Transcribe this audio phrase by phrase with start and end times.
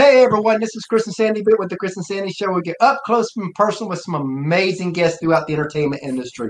[0.00, 2.50] Hey everyone, this is Chris and Sandy Bit with the Chris and Sandy Show.
[2.50, 6.48] We get up close and personal with some amazing guests throughout the entertainment industry.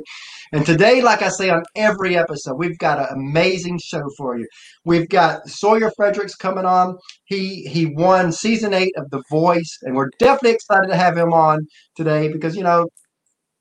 [0.52, 4.46] And today, like I say on every episode, we've got an amazing show for you.
[4.84, 6.96] We've got Sawyer Fredericks coming on.
[7.24, 11.32] He he won season eight of The Voice, and we're definitely excited to have him
[11.32, 12.86] on today because you know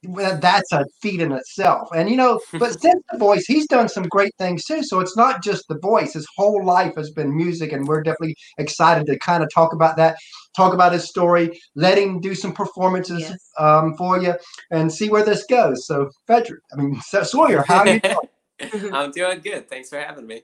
[0.03, 1.89] that's a feat in itself.
[1.95, 4.83] And you know, but since the voice, he's done some great things too.
[4.83, 8.35] So it's not just the voice; his whole life has been music, and we're definitely
[8.57, 10.17] excited to kind of talk about that,
[10.55, 13.49] talk about his story, let him do some performances Yes.
[13.57, 14.35] um, for you,
[14.71, 15.85] and see where this goes.
[15.85, 18.17] So, Frederick, I mean so Sawyer, how are you doing?
[18.93, 19.69] I'm doing good.
[19.69, 20.41] Thanks for having me.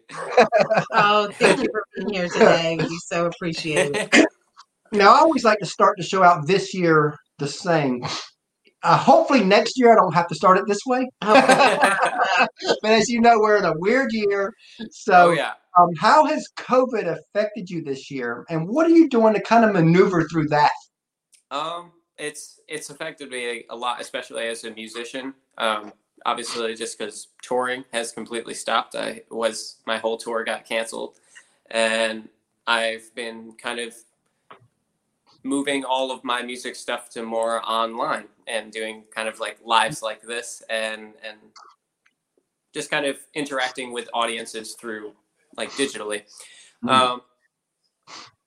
[0.94, 2.77] Oh, thank you for being here today.
[2.77, 4.27] We so appreciate it.
[4.94, 8.05] Now, I always like to start the show out this year the same.
[8.86, 11.10] Uh, hopefully, next year I don't have to start it this way.
[11.22, 14.54] but as you know, we're in a weird year.
[14.92, 15.54] So, oh yeah.
[15.80, 19.66] um, how has COVID affected you this year, and what are you doing to kind
[19.66, 20.72] of maneuver through that?
[21.50, 25.34] Um, it's it's affected me a lot, especially as a musician.
[25.58, 25.92] Um,
[26.24, 28.94] obviously, just because touring has completely stopped.
[28.96, 31.16] I was my whole tour got canceled,
[31.72, 32.30] and
[32.68, 33.96] I've been kind of
[35.46, 40.02] moving all of my music stuff to more online and doing kind of like lives
[40.02, 41.37] like this and and
[42.74, 45.13] just kind of interacting with audiences through
[45.55, 46.24] like digitally.
[46.84, 46.90] Mm.
[46.90, 47.21] Um,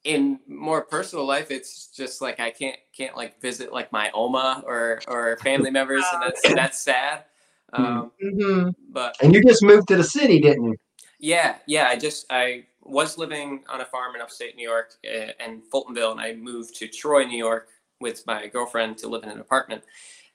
[0.05, 4.63] in more personal life, it's just like I can't can't like visit like my oma
[4.67, 7.25] or or family members, and that's that's sad.
[7.73, 8.75] Um, Mhm.
[8.91, 10.77] but And you just moved to the city, didn't you?
[11.19, 15.33] yeah, yeah, I just I was living on a farm in upstate New York uh,
[15.41, 17.69] and Fultonville, and I moved to Troy, New York,
[18.01, 19.83] with my girlfriend to live in an apartment.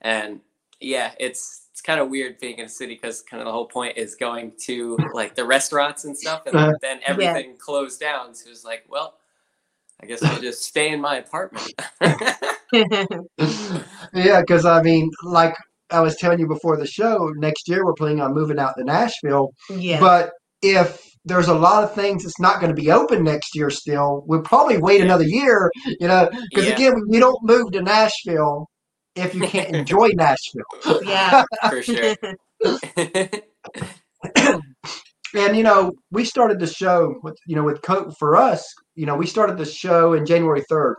[0.01, 0.41] And
[0.79, 3.65] yeah, it's it's kind of weird being in a city because kind of the whole
[3.67, 6.73] point is going to like the restaurants and stuff, and Uh-huh.
[6.81, 8.35] then everything closed down.
[8.35, 9.15] So it was like, well,
[10.01, 11.73] I guess I'll just stay in my apartment.
[14.13, 15.55] yeah, because I mean, like
[15.89, 18.83] I was telling you before the show, next year we're planning on moving out to
[18.83, 19.53] Nashville.
[19.69, 19.99] yeah.
[19.99, 23.69] But if there's a lot of things that's not going to be open next year
[23.69, 25.05] still, we'll probably wait Yeah.
[25.05, 26.73] another year, you know, because Yeah.
[26.73, 28.69] again, you don't move to Nashville
[29.15, 30.63] if you can't enjoy Nashville.
[31.05, 31.43] yeah.
[31.69, 32.15] For sure.
[35.35, 38.63] And you know, we started the show with you know with Co for us.
[38.95, 40.97] You know, we started the show in January third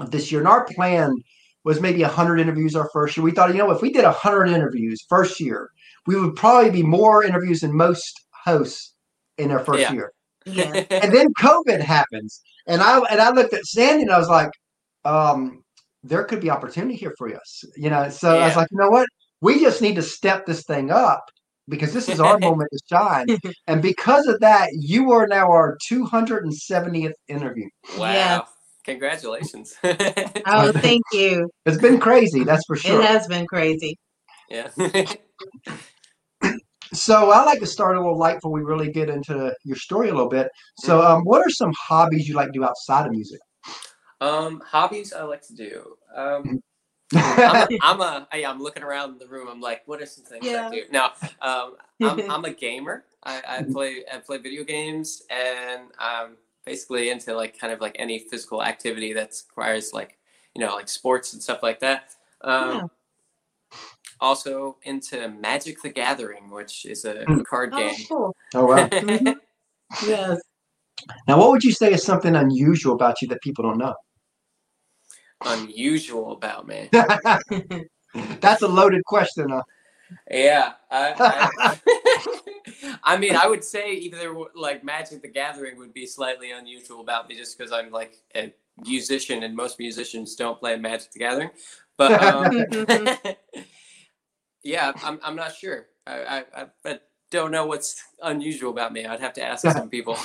[0.00, 1.14] of this year, and our plan
[1.64, 3.22] was maybe hundred interviews our first year.
[3.22, 5.68] We thought, you know, if we did hundred interviews first year,
[6.08, 8.94] we would probably be more interviews than most hosts
[9.40, 9.92] in their first Yeah.
[9.92, 10.12] year.
[10.46, 10.84] yeah.
[10.90, 14.50] And then COVID happens, and I and I looked at Sandy and I was like,
[15.04, 15.62] um,
[16.02, 18.08] there could be opportunity here for us, you know.
[18.08, 19.06] So I was like, you know what,
[19.42, 21.24] we just need to step this thing up
[21.68, 23.26] because this is our moment to shine.
[23.66, 27.68] And because of that, you are now our 270th interview.
[27.98, 28.12] wow.
[28.12, 28.48] Yes.
[28.84, 29.74] Congratulations.
[30.46, 31.48] Oh, thank you.
[31.66, 32.98] It's been crazy, that's for sure.
[33.00, 33.98] It has been crazy.
[34.48, 34.68] yeah.
[36.92, 40.08] So I like to start a little light before we really get into your story
[40.08, 40.48] a little bit.
[40.78, 43.40] So, um, what are some hobbies you like to do outside of music?
[44.20, 45.96] Um, hobbies I like to do.
[46.14, 46.62] Um,
[47.14, 49.48] I'm, a, I'm a, I, I'm looking around the room.
[49.48, 50.68] I'm like, what are some things Yeah.
[50.68, 50.82] I do?
[50.90, 53.04] Now, um, I'm, I'm a gamer.
[53.22, 57.96] I, I play, I play video games, and I'm basically into like kind of like
[57.98, 60.18] any physical activity that requires like,
[60.54, 62.10] you know, like sports and stuff like that.
[62.42, 62.82] Um, Yeah.
[64.20, 67.40] Also into Magic the Gathering, which is a Hmm.
[67.40, 67.94] card Oh, game.
[68.08, 68.36] cool.
[68.54, 68.88] oh wow!
[68.88, 69.36] Mhm.
[70.06, 70.40] Yes.
[71.26, 73.94] Now, what would you say is something unusual about you that people don't know?
[75.44, 76.90] Unusual about me.
[78.40, 79.48] That's a loaded question.
[79.48, 79.62] Huh?
[80.30, 81.78] Yeah, I, I,
[83.04, 87.28] I mean, I would say either like Magic the Gathering would be slightly unusual about
[87.28, 88.52] me just because I'm like a
[88.84, 91.50] musician and most musicians don't play Magic the Gathering.
[91.96, 92.50] But um,
[94.62, 95.86] yeah, I'm, I'm not sure.
[96.06, 97.00] I, I, I
[97.30, 99.06] don't know what's unusual about me.
[99.06, 100.18] I'd have to ask some people.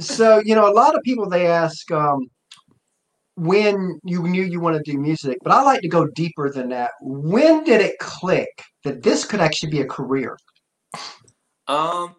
[0.00, 2.30] So, you know, a lot of people they ask um,
[3.36, 6.68] when you knew you wanted to do music, but I like to go deeper than
[6.68, 6.92] that.
[7.00, 10.38] When did it click that this could actually be a career?
[11.66, 12.14] Um,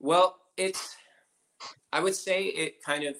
[0.00, 0.94] well, it's,
[1.92, 3.16] I would say it kind of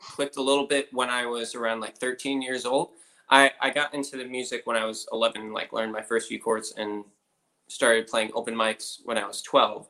[0.00, 2.90] clicked a little bit when I was around like 13 years old.
[3.30, 6.40] I, I got into the music when I was 11, like learned my first few
[6.40, 7.04] chords and
[7.68, 9.88] started playing open mics when I was 12.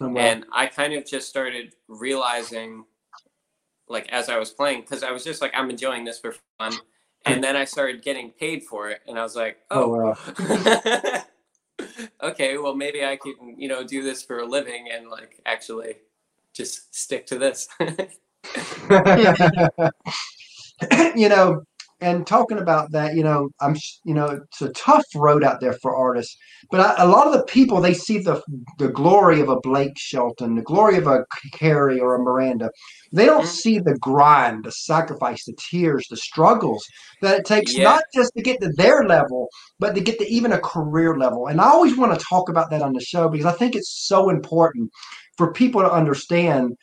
[0.00, 0.20] Oh, wow.
[0.20, 2.84] And I kind of just started realizing,
[3.88, 6.72] like, as I was playing, because I was just like, I'm enjoying this for fun.
[7.26, 9.00] And then I started getting paid for it.
[9.06, 10.16] And I was like, oh, oh,
[10.58, 11.22] wow.
[12.22, 15.96] okay, well, maybe I can, you know, do this for a living and like actually
[16.54, 17.68] just stick to this.
[21.16, 21.64] you know,
[22.00, 23.74] and talking about that, you know, I'm,
[24.04, 26.36] you know, it's a tough road out there for artists.
[26.70, 28.42] But I, a lot of the people they see the
[28.78, 32.70] the glory of a Blake Shelton, the glory of a Carrie or a Miranda.
[33.12, 33.48] They don't mm-hmm.
[33.48, 36.84] see the grind, the sacrifice, the tears, the struggles
[37.22, 37.84] that it takes yeah.
[37.84, 39.48] not just to get to their level,
[39.78, 41.48] but to get to even a career level.
[41.48, 44.06] And I always want to talk about that on the show because I think it's
[44.06, 44.90] so important
[45.36, 46.76] for people to understand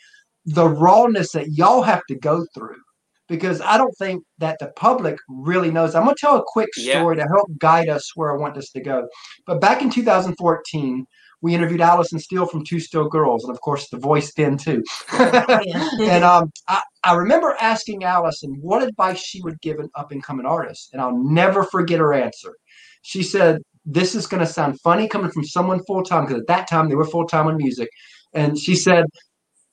[0.46, 2.78] the rawness that y'all have to go through
[3.28, 5.96] because I don't think that the public really knows.
[5.96, 7.24] I'm going to tell a quick story yeah.
[7.24, 9.08] to help guide us where I want this to go.
[9.46, 11.06] But back in 2014,
[11.42, 14.84] we interviewed Allison Steele from Two Still Girls, and of course, the voice then too.
[15.14, 20.24] and um, I, I remember asking Allison what advice she would give an up and
[20.24, 22.56] coming artist, and I'll never forget her answer.
[23.02, 26.48] She said, This is going to sound funny coming from someone full time, because at
[26.48, 27.90] that time they were full time on music.
[28.34, 29.06] And she said,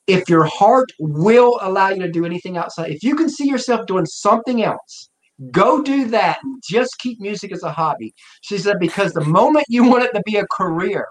[0.07, 3.85] if your heart will allow you to do anything outside, if you can see yourself
[3.87, 5.09] doing something else,
[5.51, 6.39] go do that.
[6.69, 8.13] Just keep music as a hobby.
[8.41, 11.07] She said, because the moment you want it to be a career,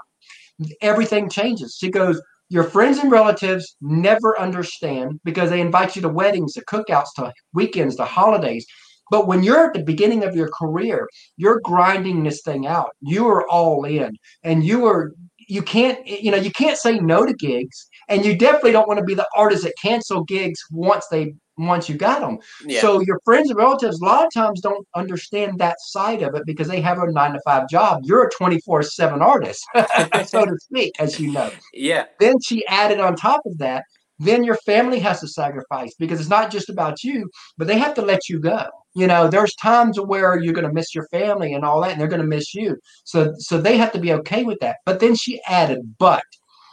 [0.80, 1.76] everything changes.
[1.78, 6.64] She goes, your friends and relatives never understand because they invite you to weddings, to
[6.66, 8.66] cookouts, to weekends, to holidays.
[9.10, 12.90] But when you're at the beginning of your career, you're grinding this thing out.
[13.00, 15.12] You are all in, and you are
[15.48, 18.98] you can't you know you can't say no to gigs and you definitely don't want
[18.98, 22.80] to be the artist that cancel gigs once they once you got them yeah.
[22.80, 26.44] so your friends and relatives a lot of times don't understand that side of it
[26.46, 28.00] because they have a nine to five job.
[28.04, 29.64] You're a 24 7 artist
[30.26, 31.50] so to speak as you know.
[31.72, 32.06] Yeah.
[32.20, 33.84] Then she added on top of that
[34.24, 37.94] then your family has to sacrifice because it's not just about you but they have
[37.94, 38.66] to let you go.
[38.94, 42.00] You know there's times where you're going to miss your family and all that and
[42.00, 42.76] they're going to miss you.
[43.04, 44.76] So so they have to be okay with that.
[44.84, 46.24] But then she added but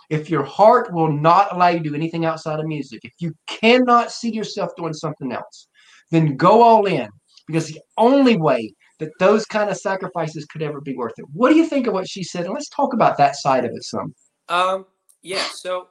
[0.10, 3.34] if your heart will not allow you to do anything outside of music if you
[3.48, 5.68] cannot see yourself doing something else
[6.10, 7.08] then go all in
[7.46, 11.26] because the only way that those kind of sacrifices could ever be worth it.
[11.34, 12.46] What do you think of what she said?
[12.46, 14.14] And let's talk about that side of it some.
[14.50, 14.86] Um
[15.22, 15.88] yeah so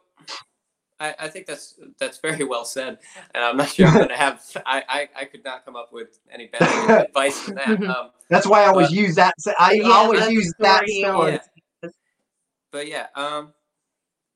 [1.01, 2.99] I, I think that's that's very well said,
[3.35, 4.43] and I'm not sure I'm going to have.
[4.67, 7.69] I, I, I could not come up with any better advice than that.
[7.89, 9.35] Um, that's why I always but, use that.
[9.59, 11.41] I yeah, always use that story.
[11.83, 11.89] Yeah.
[12.71, 13.55] But yeah, um,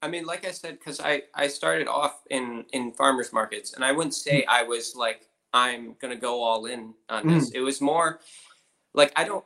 [0.01, 3.85] I mean, like I said, because I I started off in in farmers markets, and
[3.85, 4.49] I wouldn't say mm.
[4.49, 7.51] I was like I'm going to go all in on this.
[7.51, 7.57] Mm.
[7.57, 8.21] It was more
[8.95, 9.45] like I don't.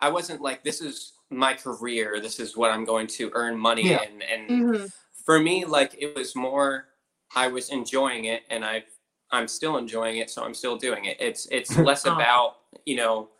[0.00, 2.20] I wasn't like this is my career.
[2.20, 4.02] This is what I'm going to earn money yeah.
[4.02, 4.86] in, and mm-hmm
[5.24, 6.86] for me, like it was more,
[7.34, 8.84] I was enjoying it, and I,
[9.30, 11.16] I'm still enjoying it, so I'm still doing it.
[11.20, 13.30] It's it's less about you know,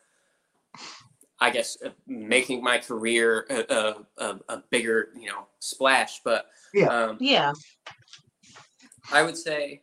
[1.41, 6.87] I guess uh, making my career a, a, a, bigger you know splash, but yeah,
[6.87, 7.53] um, yeah.
[9.13, 9.83] I would say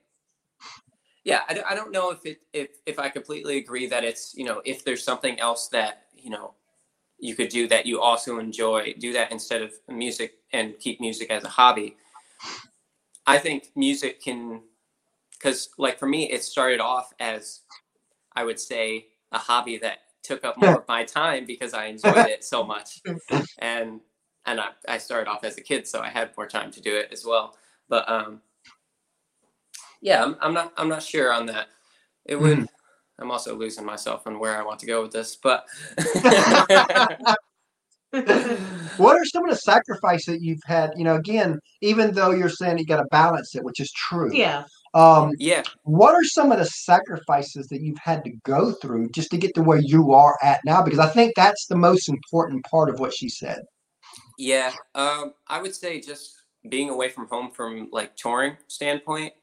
[1.27, 4.45] yeah I, I don't know if it if if i completely agree that it's you
[4.45, 6.53] know if there's something else that you know
[7.19, 11.29] you could do that you also enjoy do that instead of music and keep music
[11.31, 11.97] as a hobby.
[13.25, 14.61] I think music can
[15.31, 17.61] because like for me it started off as
[18.35, 22.27] i would say a hobby that took up more of my time because i enjoyed
[22.27, 23.01] it so much.
[23.59, 24.01] And
[24.45, 26.95] and I, I started off as a kid so i had more time to do
[26.95, 27.57] it as well.
[27.89, 28.41] But um
[30.01, 31.67] yeah i'm, I'm not i'm not sure on that.
[32.25, 32.67] It would mm.
[33.19, 35.65] I'm also losing myself on where I want to go with this, but
[38.97, 40.91] what are some of the sacrifices that you've had?
[40.95, 44.33] You know, again, even though you're saying you got to balance it, which is true.
[44.33, 44.65] Yeah.
[44.93, 45.63] Um, yeah.
[45.83, 49.53] What are some of the sacrifices that you've had to go through just to get
[49.55, 50.81] to where you are at now?
[50.81, 53.61] Because I think that's the most important part of what she said.
[54.37, 54.73] Yeah.
[54.95, 56.35] Um, I would say just
[56.69, 59.33] being away from home from like touring standpoint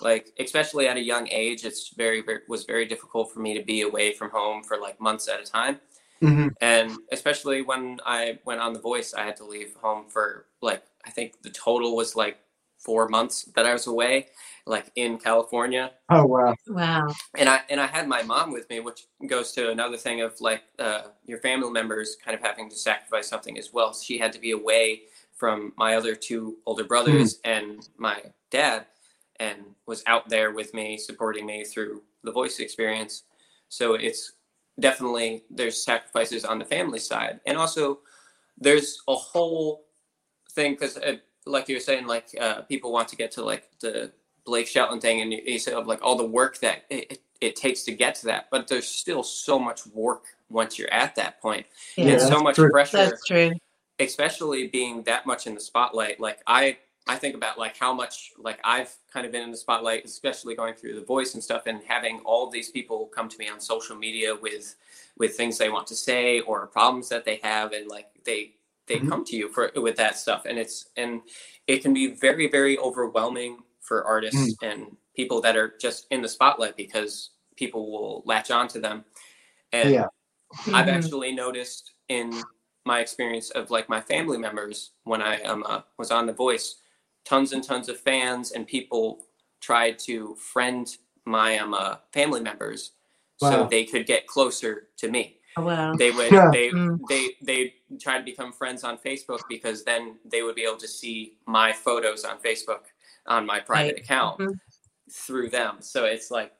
[0.00, 3.64] like especially at a young age it's very, very was very difficult for me to
[3.64, 5.80] be away from home for like months at a time.
[6.22, 6.48] Mm-hmm.
[6.60, 10.82] and especially when i went on the voice i had to leave home for like
[11.06, 12.36] i think the total was like
[12.76, 14.26] four months that i was away
[14.66, 15.92] like in california.
[16.10, 16.54] Oh wow.
[16.68, 17.08] Wow.
[17.38, 20.38] And i and i had my mom with me which goes to another thing of
[20.40, 23.94] like uh, your family members kind of having to sacrifice something as well.
[23.94, 25.02] She had to be away
[25.34, 27.40] from my other two older brothers mm.
[27.44, 28.86] and my dad
[29.40, 29.56] and
[29.86, 33.24] was out there with me, supporting me through the voice experience.
[33.68, 34.34] So it's
[34.78, 38.00] definitely there's sacrifices on the family side, and also
[38.58, 39.86] there's a whole
[40.52, 41.16] thing because, uh,
[41.46, 44.12] like you were saying, like uh, people want to get to like the
[44.44, 47.82] Blake Shelton thing, and you, said of like all the work that it, it, takes
[47.84, 51.66] to get to that, but there's still so much work once you're at that point,
[51.96, 52.70] yeah, and so much true.
[52.70, 52.98] pressure.
[52.98, 53.52] That's true.
[53.98, 56.20] Especially being that much in the spotlight.
[56.20, 56.78] Like I
[57.10, 60.54] I think about like how much like I've kind of been in the spotlight, especially
[60.54, 63.60] going through the voice and stuff, and having all these people come to me on
[63.60, 64.76] social media with
[65.18, 68.54] with things they want to say or problems that they have, and like they
[68.86, 69.08] they Mhm.
[69.08, 71.22] come to you for with that stuff, and it's and
[71.66, 76.28] it can be very very overwhelming for artists and people that are just in the
[76.28, 79.04] spotlight because people will latch on to them,
[79.72, 80.06] and Yeah.
[80.74, 80.94] I've Mhm.
[80.94, 82.42] actually noticed in
[82.86, 86.76] my experience of like my family members when I um, uh, was on The Voice,
[87.24, 89.26] tons and tons of fans and people
[89.60, 92.92] tried to friend my um, uh, family members
[93.36, 95.38] so they could get closer to me.
[95.56, 95.94] Oh, wow.
[95.96, 96.50] They would Yeah.
[96.52, 96.98] they Mm.
[97.08, 100.88] they they try to become friends on Facebook because then they would be able to
[100.88, 102.82] see my photos on Facebook
[103.26, 103.98] on my private Right.
[103.98, 104.54] account Mhm.
[105.10, 105.78] through them.
[105.80, 106.52] So it's like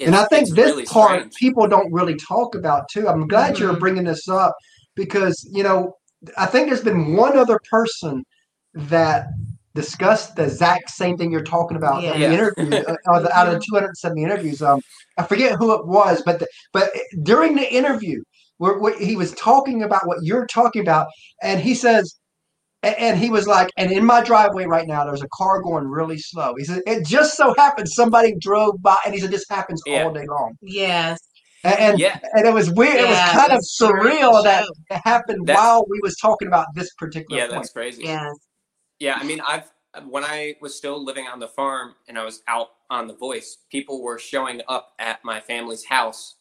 [0.00, 1.36] and I think this really part strange.
[1.36, 3.08] people don't really talk about too.
[3.08, 3.80] I'm glad you're Mhm.
[3.80, 4.54] bringing this up
[4.94, 5.96] because you know
[6.36, 8.24] I think there's been one other person
[8.74, 9.26] that
[9.74, 12.28] discussed the exact same thing you're talking about in Yeah.
[12.28, 14.62] the interview uh, out of the- out of the 270 interviews.
[14.62, 14.80] Um,
[15.16, 16.90] I forget who it was, but the, but
[17.22, 18.20] during the interview
[18.58, 21.06] where, where he was talking about what you're talking about,
[21.42, 22.16] and he says.
[22.82, 25.86] a- And he was like, and in my driveway right now, there's a car going
[25.86, 26.54] really slow.
[26.56, 30.04] He said, it just so happened somebody drove by, and he said, this happens Yeah.
[30.04, 30.54] all day long.
[30.62, 31.18] Yes.
[31.62, 32.18] And and, Yeah.
[32.32, 32.96] and it was weird.
[32.96, 36.88] it was kind of surreal that it happened That's- while we was talking about this
[36.94, 37.56] particular Yeah, point.
[37.60, 38.04] that's crazy.
[38.04, 38.32] Yes.
[39.00, 39.70] Yeah, I mean, I've
[40.06, 43.58] when I was still living on the farm and I was out on the voice,
[43.72, 46.36] people were showing up at my family's house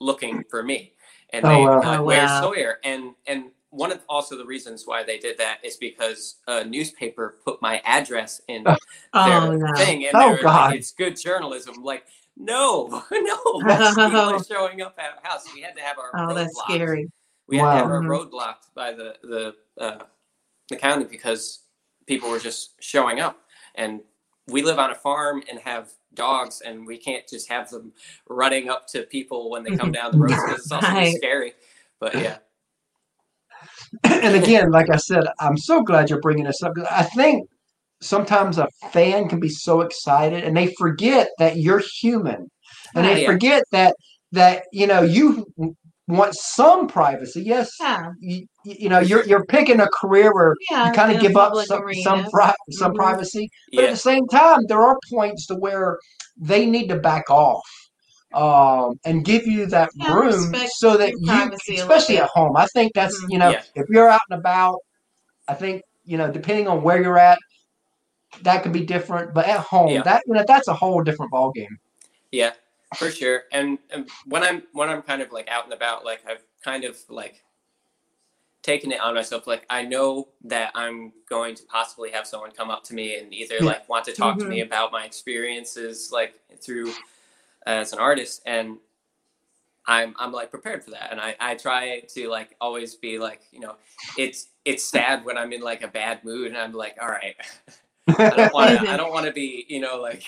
[0.00, 0.92] looking for me,
[1.30, 1.76] and Oh, they wow.
[1.76, 2.40] were like, Oh, "Where's wow.
[2.40, 6.64] Sawyer?" And and one of also the reasons why they did that is because a
[6.64, 8.76] newspaper put my address in their
[9.14, 9.72] Oh no.
[9.76, 10.70] thing, and Oh, God.
[10.70, 12.04] like, "It's good journalism." Like,
[12.36, 15.48] no, no, that's people showing up at our house.
[15.54, 17.10] We had to have our Oh, that's roadblocks scary.
[17.48, 17.92] we had to have Wow.
[17.92, 20.04] our road blocked by the the uh,
[20.68, 21.60] the county because
[22.06, 23.40] people were just showing up
[23.74, 24.00] and
[24.48, 27.92] we live on a farm and have dogs and we can't just have them
[28.28, 31.14] running up to people when they come down the road because it's also Right.
[31.16, 31.52] scary
[32.00, 32.38] but yeah
[34.04, 36.74] and again, like I said, I'm so glad you're bringing this up.
[36.74, 37.48] 'cause I think
[38.00, 42.50] sometimes a fan can be so excited and they forget that you're human,
[42.94, 43.22] and they Right.
[43.22, 43.26] Yeah.
[43.32, 43.96] forget that
[44.32, 45.46] that you know you
[46.08, 47.42] want some privacy.
[47.42, 48.10] Yes, Yeah.
[48.20, 50.86] you, you know you're you're picking a career where Yeah.
[50.88, 52.02] you kind of give up some arena.
[52.02, 52.96] some pri- some Mhm.
[52.96, 53.48] privacy.
[53.74, 55.98] But at the same time, there are points to where
[56.40, 57.62] they need to back off
[58.34, 62.28] um, and give you that Yeah, room so that you, privacy a little especially at
[62.34, 62.56] home.
[62.56, 63.30] I think that's Mhm.
[63.30, 63.62] you know Yeah.
[63.74, 64.76] if you're out and about,
[65.48, 67.38] I think you know depending on where you're at,
[68.42, 69.34] that could be different.
[69.34, 70.02] But at home, Yeah.
[70.02, 71.76] that you know that's a whole different ballgame.
[72.32, 72.52] yeah
[72.94, 73.44] for sure.
[73.52, 76.84] And, and when i'm when i'm kind of like out and about like i've kind
[76.84, 77.42] of like
[78.62, 82.70] taken it on myself like i know that i'm going to possibly have someone come
[82.70, 84.66] up to me and either like want to talk to me mm-hmm.
[84.66, 86.92] about my experiences like through
[87.66, 88.76] as an artist and
[89.86, 91.12] i'm i'm like prepared for that.
[91.12, 93.76] And i i try to like always be like you know
[94.18, 97.36] it's it's sad when i'm in like a bad mood and i'm like all right.
[98.08, 98.90] I don't want to.
[98.90, 100.22] I don't want to be, you know, like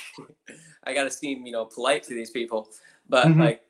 [0.88, 2.70] I got to seem, you know, polite to these people.
[3.08, 3.40] But Mhm.
[3.40, 3.62] like,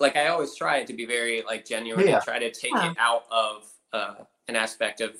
[0.00, 2.14] like I always try to be very like genuine Yeah.
[2.16, 2.90] and try to take Yeah.
[2.92, 4.14] it out of uh,
[4.48, 5.14] an aspect of,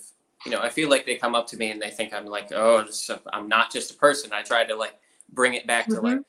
[0.47, 2.51] you know, I feel like they come up to me and they think I'm like,
[2.53, 4.33] oh, just a, I'm not just a person.
[4.33, 4.95] I try to like
[5.29, 6.21] bring it back to like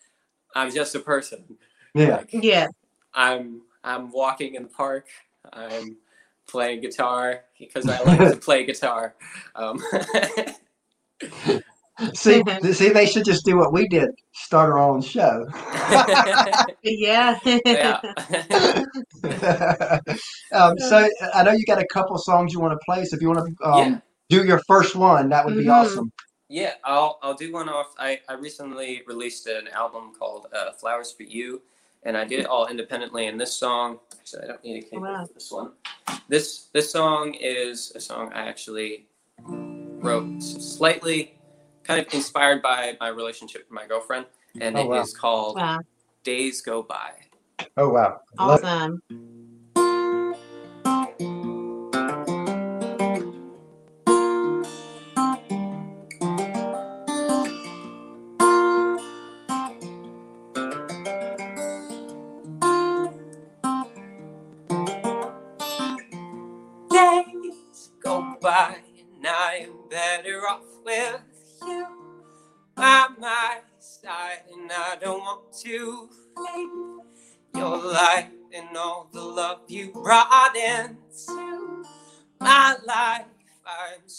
[0.56, 1.58] I'm just a person.
[1.96, 2.18] yeah.
[2.18, 2.68] Like, Yeah.
[3.14, 5.08] I'm I'm walking in the park.
[5.54, 5.96] I'm
[6.46, 9.16] playing guitar because I like to play guitar.
[9.56, 9.82] Um,
[12.16, 15.46] See, see, they should just do what we did: start our own show.
[16.86, 17.40] Yeah.
[17.66, 18.02] yeah.
[20.52, 23.06] um, so I know you got a couple songs you want to play.
[23.06, 24.00] So if you want to um, Yeah.
[24.30, 25.74] do your first one, that would be Mhm.
[25.74, 26.12] awesome.
[26.50, 27.94] Yeah, I'll I'll do one off.
[27.98, 31.62] I, I recently released an album called uh, Flowers for You,
[32.04, 33.28] and I did it all independently.
[33.28, 35.26] And this song, actually, I don't need a keyboard Wow.
[35.26, 35.72] for this one.
[36.28, 39.08] This this song is a song I actually
[39.48, 41.36] wrote slightly,
[41.84, 44.26] kind of inspired by my relationship with my girlfriend,
[44.60, 45.20] and Oh, it is wow.
[45.20, 45.80] called wow.
[46.24, 47.12] Days Go By.
[47.78, 48.22] Oh wow!
[48.40, 48.64] Love.
[48.64, 49.02] Awesome.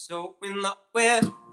[0.04, 1.43] So in love with.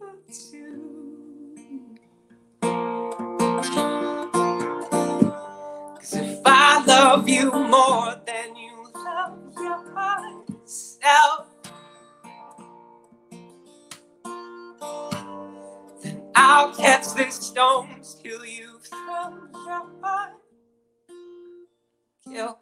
[0.00, 0.54] Cause
[6.14, 11.46] if I love you more than you love yourself,
[16.02, 20.30] then I'll catch the stones till you from your.
[22.30, 22.58] Guilt.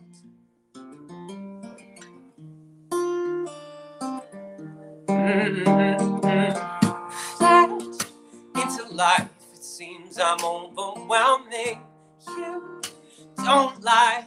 [5.06, 6.05] Flash
[10.16, 11.80] seems I'm overwhelming.
[12.28, 12.80] You
[13.36, 14.24] don't like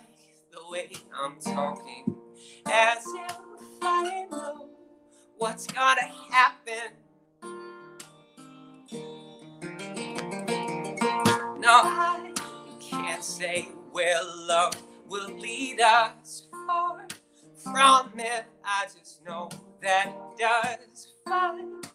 [0.52, 2.16] the way I'm talking,
[2.72, 3.38] as if
[3.82, 4.70] I know
[5.38, 6.94] what's gonna happen.
[11.60, 12.34] No, I
[12.80, 14.76] can't say where love
[15.08, 17.08] will lead us far
[17.64, 18.46] from it.
[18.64, 19.50] I just know
[19.82, 21.86] that it does find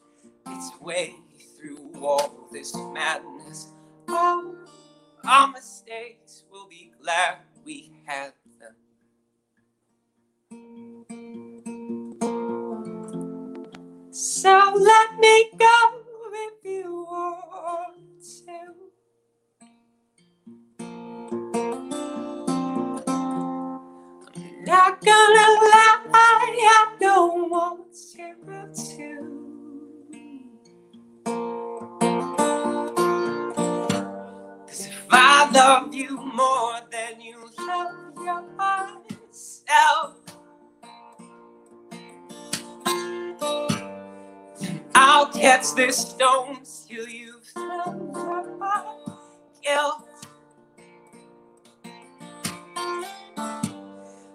[0.49, 1.15] its way
[1.57, 3.74] through all this madness.
[4.09, 4.57] Oh,
[5.25, 8.75] our mistakes, we'll be glad we had them.
[14.11, 16.03] So let me go
[16.35, 17.97] if you want
[18.47, 18.75] to.
[24.41, 28.37] I'm not gonna lie, I don't want you
[28.97, 29.44] to.
[35.15, 40.17] I love you more than you love yourself,
[44.95, 48.45] I'll catch the stones till you've thrown your.
[49.63, 50.09] Guilt.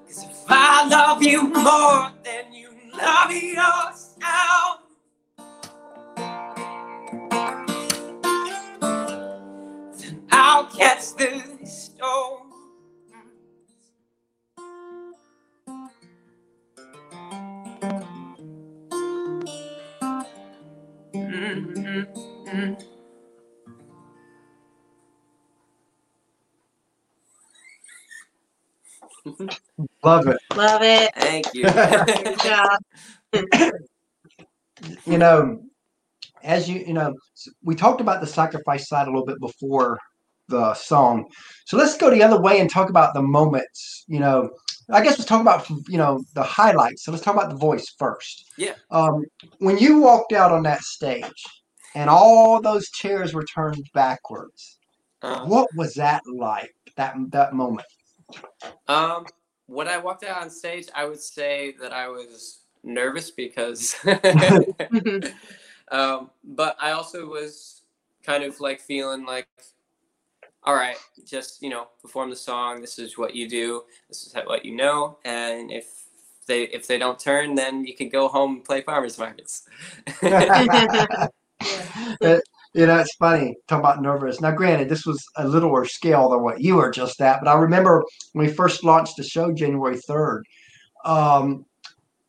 [0.07, 4.81] Cause if I love you more than you love yourself,
[10.81, 12.53] I'll the storm.
[21.13, 22.73] Mm-hmm.
[30.03, 30.37] Love it.
[30.55, 31.11] Love it.
[31.15, 31.63] Thank you.
[31.63, 32.79] Good job.
[35.05, 35.61] You know,
[36.43, 37.13] as you you know,
[37.63, 39.99] we talked about the sacrifice side a little bit before
[40.49, 41.25] the song.
[41.65, 44.03] So let's go the other way and talk about the moments.
[44.07, 44.49] You know,
[44.89, 47.03] I guess let's talk about you know the highlights.
[47.03, 48.51] So let's talk about the voice first.
[48.57, 48.73] Yeah.
[48.91, 49.23] Um,
[49.59, 51.43] when you walked out on that stage
[51.95, 54.77] and all those chairs were turned backwards,
[55.21, 56.73] Uh, what was that like?
[56.95, 57.88] That that moment.
[58.88, 59.25] Um,
[59.67, 63.95] when I walked out on stage, I would say that I was nervous because,
[65.91, 67.83] um, but I also was
[68.23, 69.47] kind of like feeling like,
[70.69, 72.79] all right, just you know, perform the song.
[72.79, 73.86] This is what you do.
[74.08, 75.17] This is what you know.
[75.25, 75.88] And if
[76.45, 79.67] they if they don't turn, then you can go home and play farmers markets.
[82.75, 84.41] You know, it's funny talking about nervous.
[84.41, 87.49] Now, granted, this was a little littler scale than what you were just at, but
[87.49, 90.43] I remember when we first launched the show January third.
[91.03, 91.65] Um,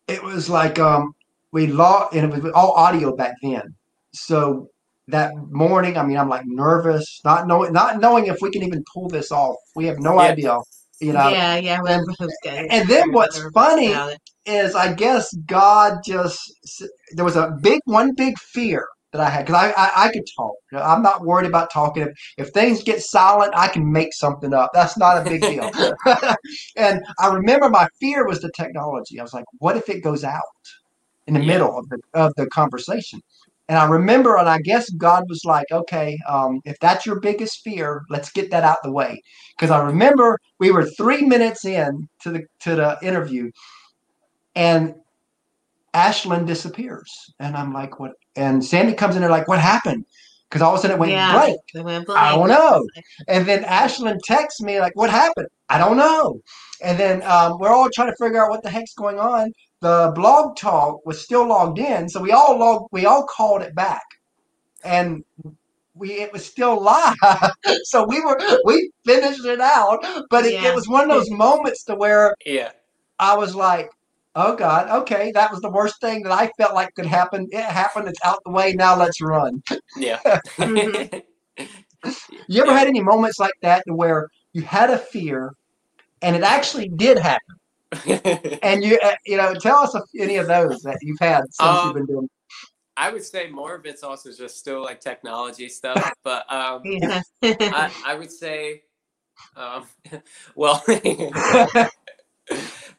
[0.09, 1.12] it was like um,
[1.53, 3.74] we lost, and it was all audio back then.
[4.14, 4.70] So
[5.11, 8.85] that morning, I mean, I'm like nervous, not knowing, not knowing if we can even
[8.92, 9.57] pull this off.
[9.75, 10.33] We have no Yeah.
[10.33, 10.59] idea,
[11.01, 11.31] you know.
[11.33, 11.75] yeah, yeah.
[11.77, 12.66] I remember those guys.
[12.70, 13.94] And then what's funny
[14.46, 16.38] is, I guess God just
[17.14, 20.25] there was a big one big fear that I had because I, I I could
[20.37, 20.55] talk.
[20.73, 22.05] You know, I'm not worried about talking.
[22.05, 24.70] If, if things get silent, I can make something up.
[24.73, 25.70] That's not a big deal.
[26.77, 29.18] and I remember my fear was the technology.
[29.18, 30.42] I was like, what if it goes out
[31.27, 31.46] in the Yeah.
[31.46, 33.20] middle of the of the conversation?
[33.70, 37.61] And I remember, and I guess God was like, okay, um, if that's your biggest
[37.62, 39.22] fear, let's get that out the way.
[39.56, 43.48] Because I remember we were three minutes in to the to the interview,
[44.56, 44.96] and
[45.94, 48.11] Ashlyn disappears, and I'm like, what?
[48.35, 50.04] And Sandy comes in there like, what happened?
[50.48, 51.33] Because all of a sudden it went Yeah.
[51.33, 51.61] blank.
[51.72, 52.20] It went blank.
[52.20, 52.85] I don't know.
[53.28, 56.40] And then Ashlyn texts me like, "What happened?" I don't know.
[56.83, 59.52] And then um, we're all trying to figure out what the heck's going on.
[59.81, 62.88] The blog talk was still logged in, so we all logged.
[62.93, 64.05] We all called it back,
[64.85, 65.25] and
[65.95, 67.14] we it was still live.
[67.85, 70.69] so we were we finished it out, but it, Yeah.
[70.69, 72.73] it was one of those moments to where Yeah.
[73.19, 73.90] I was like.
[74.37, 74.88] Oh God!
[75.03, 77.49] Okay, that was the worst thing that I felt like could happen.
[77.51, 78.07] It happened.
[78.07, 78.73] It's out the way.
[78.75, 79.61] Now let's run.
[79.97, 80.21] Yeah.
[82.49, 85.53] You ever had any moments like that to where you had a fear
[86.23, 87.57] and it actually did happen?
[88.62, 91.87] And you, uh, you know, tell us any of those that you've had since Um,
[91.87, 92.31] you've been doing.
[92.96, 97.22] I would say more of it's also just still like technology stuff, but um, Yeah.
[97.42, 98.83] I, I would say,
[99.57, 99.87] um,
[100.55, 100.85] well,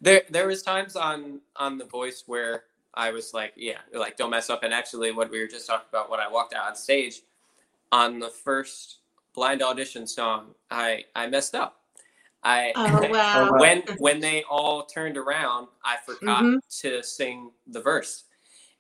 [0.02, 4.32] there there was times on on the voice where I was like, yeah, like don't
[4.32, 4.64] mess up.
[4.64, 7.22] And actually, what we were just talking about when I walked out on stage
[7.92, 8.98] on the first
[9.34, 11.81] blind audition song, I I messed up.
[12.44, 13.52] I oh wow.
[13.52, 13.60] wow.
[13.60, 16.60] when when they all turned around, I forgot Mhm.
[16.82, 18.24] to sing the verse,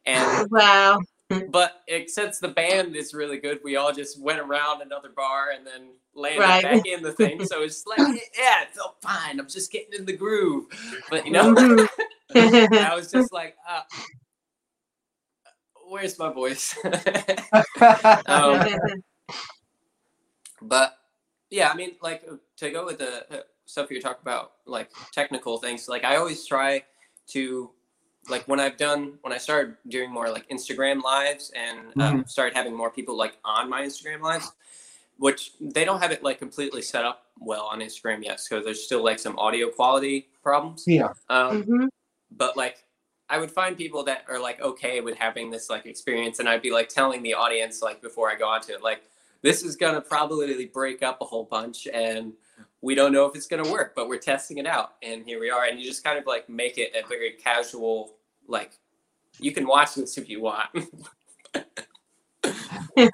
[0.05, 0.99] and Wow.
[1.49, 5.51] but it, since the band is really good, we all just went around another bar
[5.55, 6.63] and then landed Right.
[6.63, 7.45] back in the thing.
[7.45, 7.99] So it's like,
[8.37, 9.39] yeah, it felt fine.
[9.39, 10.65] I'm just getting in the groove.
[11.09, 11.87] But you know, Mhm.
[12.85, 13.81] I was just like, uh,
[15.89, 16.75] where's my voice?
[18.27, 18.61] um,
[20.61, 20.97] but
[21.49, 22.23] yeah, I mean, like
[22.67, 25.87] to go with the uh, stuff you talk about, like technical things.
[25.87, 26.83] Like I always try
[27.29, 27.71] to,
[28.29, 32.55] like when I've done when I started doing more like Instagram lives and um, started
[32.55, 34.51] having more people like on my Instagram lives,
[35.17, 38.83] which they don't have it like completely set up well on Instagram yet, so there's
[38.83, 40.83] still like some audio quality problems.
[40.87, 41.13] yeah.
[41.29, 41.87] Um, Mhm.
[42.31, 42.83] but like
[43.29, 46.61] I would find people that are like okay with having this like experience, and I'd
[46.61, 49.01] be like telling the audience like before I go onto it, like
[49.41, 52.33] this is gonna probably break up a whole bunch, and
[52.81, 55.49] we don't know if it's gonna work, but we're testing it out, and here we
[55.49, 58.15] are, and you just kind of like make it a very casual
[58.47, 58.73] like
[59.39, 60.69] you can watch this if you want.
[62.97, 63.07] Yeah,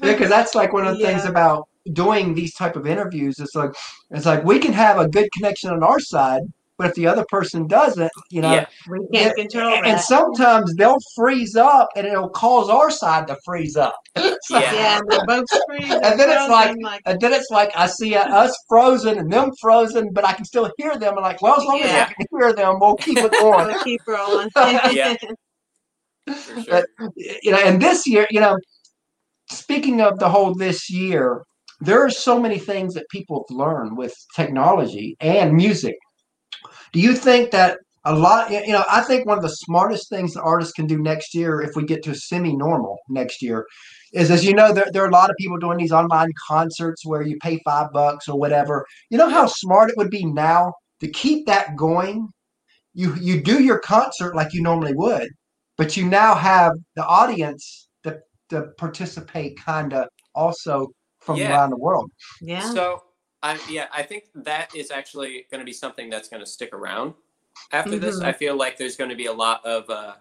[0.00, 3.38] because that's like one of the things about doing these type of interviews.
[3.38, 3.72] It's like
[4.10, 6.42] it's like we can have a good connection on our side,
[6.82, 10.00] but if the other person doesn't, you know, yeah, we can't Yeah, control and that.
[10.04, 13.94] sometimes they'll freeze up, and it'll cause our side to freeze up.
[14.16, 14.72] So- Yeah.
[14.74, 15.92] yeah, and they're both screaming.
[15.92, 19.50] And then it's like- like And then it's like I see us frozen and them
[19.60, 21.14] frozen, but I can still hear them.
[21.14, 23.66] And like, well, as long as I can hear them, we'll keep it going.
[23.68, 24.48] we'll keep rolling.
[24.56, 25.14] Yeah.
[26.26, 26.86] for sure.
[27.16, 28.56] you know, and this year, you know,
[29.50, 31.42] speaking of the whole this year,
[31.80, 35.96] there are so many things that people have learned with technology and music.
[36.92, 40.34] Do you think that a lot, you know, I think one of the smartest things
[40.34, 43.66] that artists can do next year, if we get to semi-normal next year,
[44.12, 47.06] is as you know, there, there are a lot of people doing these online concerts
[47.06, 48.84] where you pay five bucks or whatever.
[49.10, 52.28] You know how smart it would be now to keep that going.
[52.94, 55.30] You you do your concert like you normally would,
[55.78, 58.18] but you now have the audience to,
[58.50, 60.88] to participate kind of also
[61.20, 61.50] from Yeah.
[61.52, 62.10] around the world.
[62.42, 62.68] yeah.
[62.74, 63.00] So
[63.42, 66.72] I yeah, I think that is actually going to be something that's going to stick
[66.72, 67.14] around
[67.72, 68.20] after this.
[68.20, 68.24] Mhm.
[68.24, 70.14] I feel like there's going to be a lot of uh,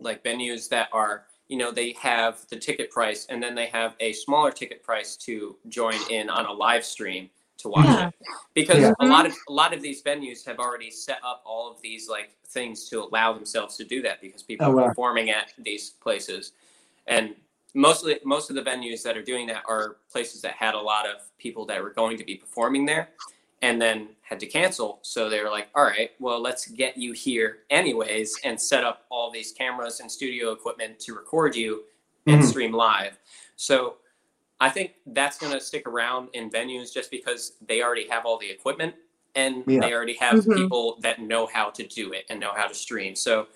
[0.00, 3.94] like venues that are you know they have the ticket price and then they have
[4.00, 8.08] a smaller ticket price to join in on a live stream to watch Yeah.
[8.08, 8.14] it
[8.54, 8.92] because Yeah.
[9.00, 12.08] a lot of a lot of these venues have already set up all of these
[12.08, 15.90] like things to allow themselves to do that because people Oh, are performing at these
[15.90, 16.52] places
[17.06, 17.34] and
[17.74, 21.06] mostly most of the venues that are doing that are places that had a lot
[21.06, 23.10] of people that were going to be performing there
[23.62, 27.12] and then had to cancel so they were like all right well let's get you
[27.12, 31.82] here anyways and set up all these cameras and studio equipment to record you
[32.26, 32.44] and Mhm.
[32.44, 33.18] stream live
[33.56, 33.96] so
[34.60, 38.38] i think that's going to stick around in venues just because they already have all
[38.38, 38.94] the equipment
[39.34, 39.80] and Yeah.
[39.80, 40.56] they already have Mhm.
[40.56, 43.46] people that know how to do it and know how to stream so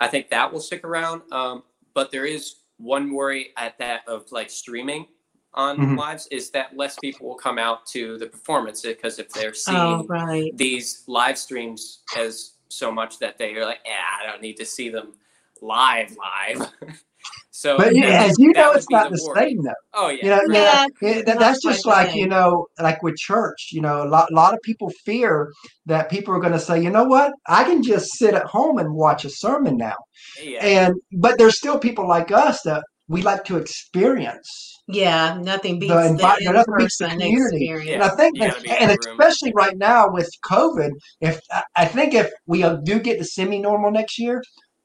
[0.00, 1.62] i think that will stick around um,
[1.94, 5.06] but there is one worry at that of like streaming
[5.54, 5.96] on Mhm.
[5.96, 9.78] lives is that less people will come out to the performance because if they're seeing
[9.78, 10.56] Oh, right.
[10.56, 14.66] these live streams as so much that they are like, yeah, I don't need to
[14.66, 15.14] see them
[15.62, 16.72] live, live.
[17.50, 19.50] so, But yeah, that- as you know, it's not the worry.
[19.50, 19.72] same though.
[19.94, 22.18] Oh yeah, You know, Yeah, yeah, yeah, that, that's just like same.
[22.18, 23.68] you know, like with church.
[23.72, 25.52] You know, a lot, a lot of people fear
[25.86, 28.78] that people are going to say, you know what, I can just sit at home
[28.78, 29.96] and watch a sermon now.
[30.42, 34.48] yeah, And but there's still people like us that we like to experience.
[34.86, 37.64] Yeah, nothing beats The the, nothing beats the in-person community.
[37.70, 37.90] experience.
[37.94, 39.20] And I think, you that, gotta be in and the room.
[39.20, 43.24] especially right now with COVID, if I- I think if we uh, do get to
[43.24, 44.42] semi-normal next year,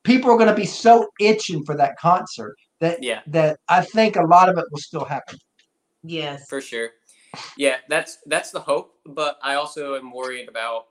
[0.10, 4.16] people are going to be so itching for that concert that Yeah, that I think
[4.16, 5.38] a lot of it will still happen.
[6.04, 6.48] Yes.
[6.50, 6.90] for sure.
[7.58, 10.88] Yeah, that's that's the hope, but I also am worried about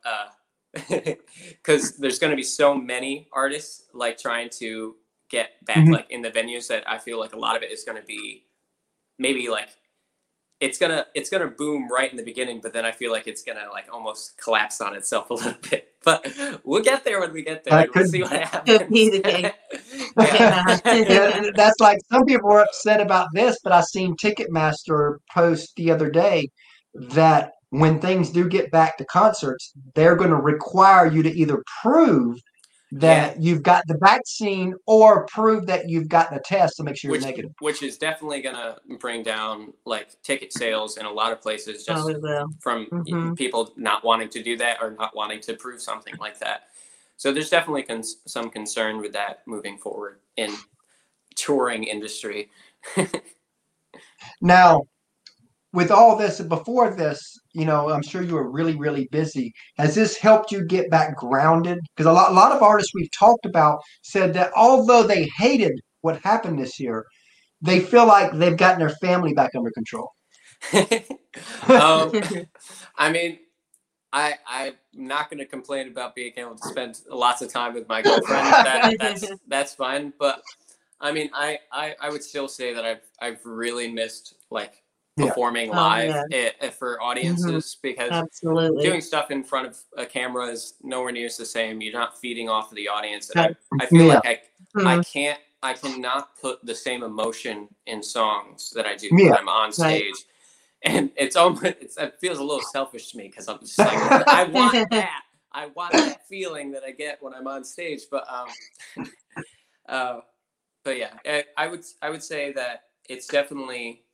[0.89, 4.97] because there's going to be so many artists like trying to
[5.29, 5.93] get back Mhm.
[5.93, 8.07] like in the venues that I feel like a lot of it is going to
[8.07, 8.45] be
[9.19, 9.69] maybe like
[10.61, 13.43] it's gonna it's gonna boom right in the beginning, but then I feel like it's
[13.43, 15.85] gonna like almost collapse on itself a little bit.
[16.05, 16.33] But
[16.65, 17.87] we'll get there when we get there.
[17.93, 18.79] We'll see what happens.
[18.79, 19.53] Could the case.
[20.17, 21.51] yeah.
[21.55, 26.09] That's like some people were upset about this, but I seen Ticketmaster post the other
[26.09, 26.49] day
[26.95, 31.63] that when things do get back to concerts, they're going to require you to either
[31.83, 32.39] prove
[32.93, 37.11] that you've got the vaccine or prove that you've got the test to make sure
[37.11, 37.51] which you're negative.
[37.61, 42.09] which is definitely gonna bring down like ticket sales in a lot of places just
[42.09, 43.37] Oh, from Mhm.
[43.37, 46.69] people not wanting to do that or not wanting to prove something like that.
[47.19, 50.55] So there's definitely cons- some concern with that moving forward in
[51.37, 52.51] touring industry.
[54.41, 54.87] Now,
[55.79, 59.53] with all this, before this, you know, I'm sure you were really, really busy.
[59.77, 61.79] Has this helped you get back grounded?
[61.95, 65.79] Because a lot, a lot of artists we've talked about said that although they hated
[66.01, 67.07] what happened this year,
[67.63, 70.11] they feel like they've gotten their family back under control.
[71.69, 72.11] um,
[72.97, 73.39] I mean,
[74.13, 77.87] I I'm not going to complain about being able to spend lots of time with
[77.87, 78.49] my girlfriend.
[78.49, 80.13] That, that's that's fine.
[80.19, 80.43] But
[81.01, 84.83] I mean, I, I I would still say that I've I've really missed like
[85.19, 85.27] Yeah.
[85.27, 86.25] performing Oh, live yeah.
[86.31, 88.83] eh, eh, for audiences because Absolutely.
[88.83, 91.81] doing stuff in front of a camera is nowhere near the same.
[91.81, 93.31] You're not feeding off of the audience.
[93.31, 94.21] And I, I feel Yeah.
[94.25, 94.41] like I
[94.77, 95.13] I Mhm.
[95.13, 99.31] can't I cannot put the same emotion in songs that I do Yeah.
[99.31, 100.25] when I'm on stage.
[100.83, 103.99] And it's almost it's, it feels a little selfish to me because I'm just like
[104.29, 105.23] I want that.
[105.51, 108.03] I want that feeling that I get when I'm on stage.
[108.11, 108.49] But um
[109.89, 110.21] uh
[110.85, 114.05] but yeah, I, I would I would say that it's definitely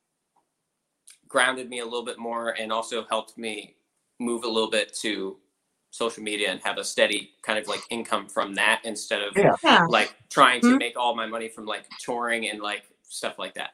[1.27, 3.75] grounded me a little bit more and also helped me
[4.19, 5.37] move a little bit to
[5.91, 9.55] social media and have a steady kind of like income from that instead of Yeah.
[9.63, 9.85] Yeah.
[9.89, 10.79] like trying to Mhm.
[10.79, 13.71] make all my money from like touring and like stuff like that.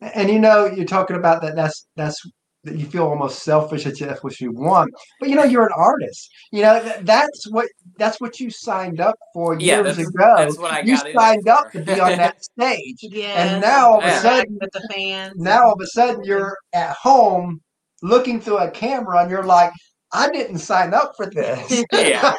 [0.00, 1.56] And you know, you're talking about that.
[1.56, 2.20] That's that's
[2.66, 4.92] that you feel almost selfish that you- that's what you want.
[5.20, 6.28] But you know, you're an artist.
[6.52, 10.34] You know, th- that's what that's what you signed up for Yeah, years that's, ago.
[10.36, 11.78] that's what I you got signed up for.
[11.78, 12.98] to be on that stage.
[13.02, 13.52] Yes.
[13.52, 14.20] And now all of a Yeah.
[14.22, 15.34] sudden, with the fans.
[15.36, 17.60] now all of a sudden you're at home
[18.02, 19.72] looking through a camera and you're like,
[20.12, 21.82] I didn't sign up for this.
[21.92, 22.34] yeah,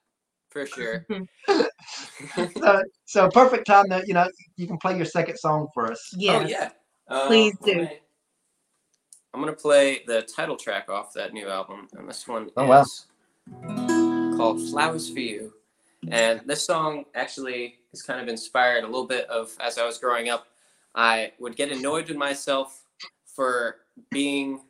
[0.50, 1.04] for sure.
[2.56, 6.00] so, so perfect time that you know you can play your second song for us.
[6.16, 6.42] Yes.
[6.44, 6.70] Oh yeah.
[7.08, 7.72] Um, Please do.
[7.72, 7.90] I'm gonna-
[9.34, 12.82] I'm gonna play the title track off that new album, and this one Oh, wow.
[12.82, 13.06] is
[14.36, 15.54] called "Flowers for You."
[16.08, 19.98] And this song actually is kind of inspired a little bit of as I was
[19.98, 20.48] growing up.
[20.94, 22.84] I would get annoyed with myself
[23.24, 23.76] for
[24.10, 24.60] being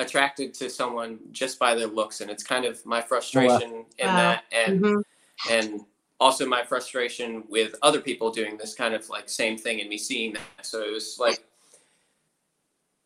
[0.00, 4.16] attracted to someone just by their looks, and it's kind of my frustration in Wow.
[4.16, 5.02] that, and Mhm.
[5.48, 5.86] and
[6.18, 9.96] also my frustration with other people doing this kind of like same thing and me
[9.96, 10.66] seeing that.
[10.66, 11.44] So it was like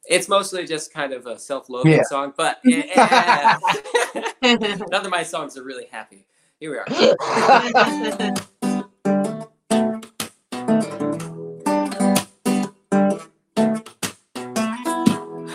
[0.09, 2.03] it's mostly just kind of a self-loathing Yeah.
[2.05, 4.77] song, but yeah, eh, eh, eh.
[4.91, 6.27] none of my songs are really happy.
[6.61, 8.35] Here we are.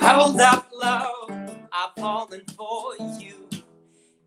[0.02, 1.30] Hold up, love,
[1.72, 3.48] I've fallen for you.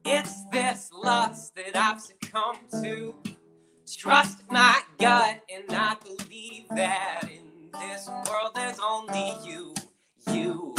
[0.05, 3.15] It's this lust that I've succumbed to.
[3.97, 9.75] Trust my gut, and I believe that in this world there's only you.
[10.43, 10.75] You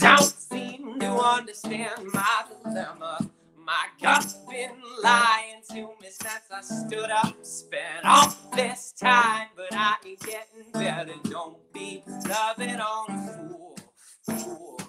[0.00, 3.18] don't seem to understand my dilemma.
[3.58, 4.70] My gut's been
[5.02, 7.34] lying to me since I stood up.
[7.44, 11.12] Spent all this time, but I ain't getting better.
[11.28, 13.78] Don't be loving on a fool.
[14.22, 14.80] fool.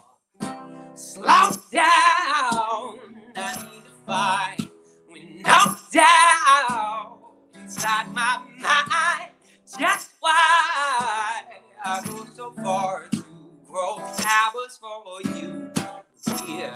[0.95, 2.99] Slow down,
[3.35, 4.57] I need to fight.
[5.07, 7.19] When no doubt
[7.55, 9.31] inside my mind,
[9.79, 11.41] just why
[11.83, 13.09] I go so far
[13.71, 15.71] grow towers for you.
[16.47, 16.73] Yeah.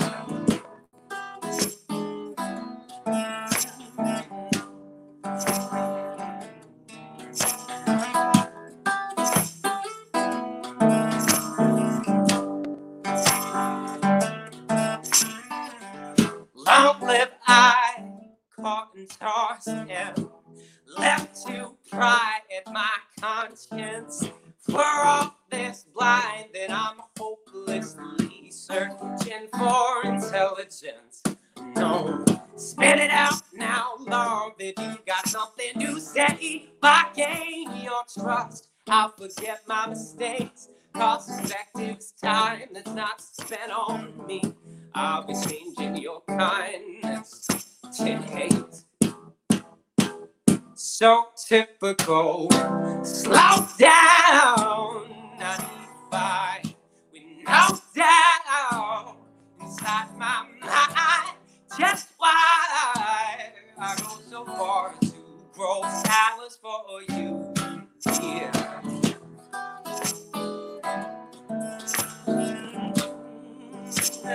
[16.56, 18.04] Long live I,
[18.56, 20.25] caught and tossed and
[39.30, 40.70] forget my mistakes.
[40.94, 44.42] Cost effective time that's not spent on me.
[44.94, 47.48] I'll be changing your kindness
[47.98, 48.86] to hate.
[50.76, 52.50] So typical.
[53.04, 55.08] Slow down.
[55.40, 56.76] I need fight.
[57.12, 59.16] We know down
[59.60, 61.38] inside my mind.
[61.78, 65.14] Just why I go so far to
[65.52, 67.54] grow flowers for you.
[68.22, 68.85] Yeah.
[74.28, 74.32] I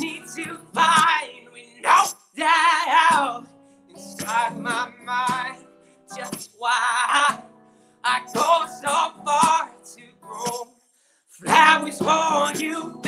[0.00, 1.48] need to find.
[1.54, 2.04] We know
[2.36, 3.42] that
[3.90, 5.64] inside my mind.
[6.16, 7.40] Just why
[8.04, 10.68] I go so far to grow
[11.28, 12.99] flowers for you,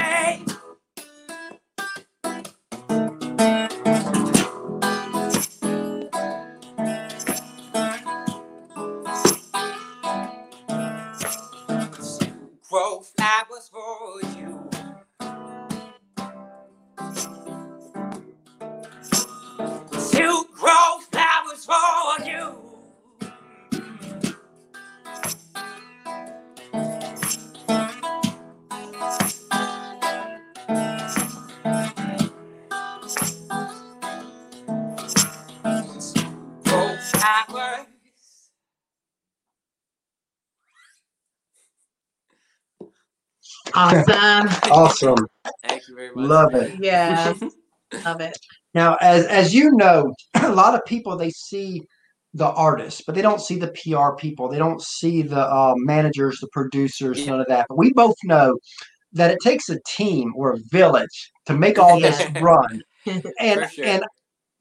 [43.82, 44.48] Awesome.
[44.70, 45.26] Awesome.
[45.66, 46.28] Thank you very much.
[46.28, 46.74] Love it.
[46.78, 47.34] Yeah.
[48.04, 48.38] Love it.
[48.74, 51.82] Now, as as you know, a lot of people they see
[52.34, 54.48] the artists, but they don't see the PR people.
[54.48, 57.30] They don't see the uh, managers, the producers, Yeah.
[57.32, 57.66] none of that.
[57.68, 58.56] But we both know
[59.12, 62.82] that it takes a team or a village to make all this run,
[63.38, 63.84] and sure.
[63.84, 64.04] and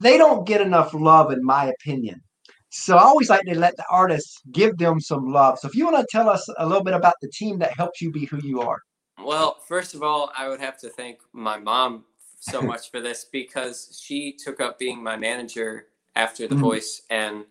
[0.00, 2.20] they don't get enough love, in my opinion.
[2.68, 5.58] So I always like to let the artists give them some love.
[5.58, 8.00] So if you want to tell us a little bit about the team that helps
[8.00, 8.78] you be who you are.
[9.24, 12.04] Well, first of all, I would have to thank my mom
[12.40, 16.60] so much for this because she took up being my manager after The Mhm.
[16.60, 17.44] Voice and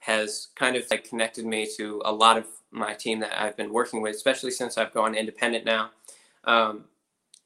[0.00, 3.72] has kind of like connected me to a lot of my team that I've been
[3.72, 5.90] working with, especially since I've gone independent now.
[6.44, 6.84] Um,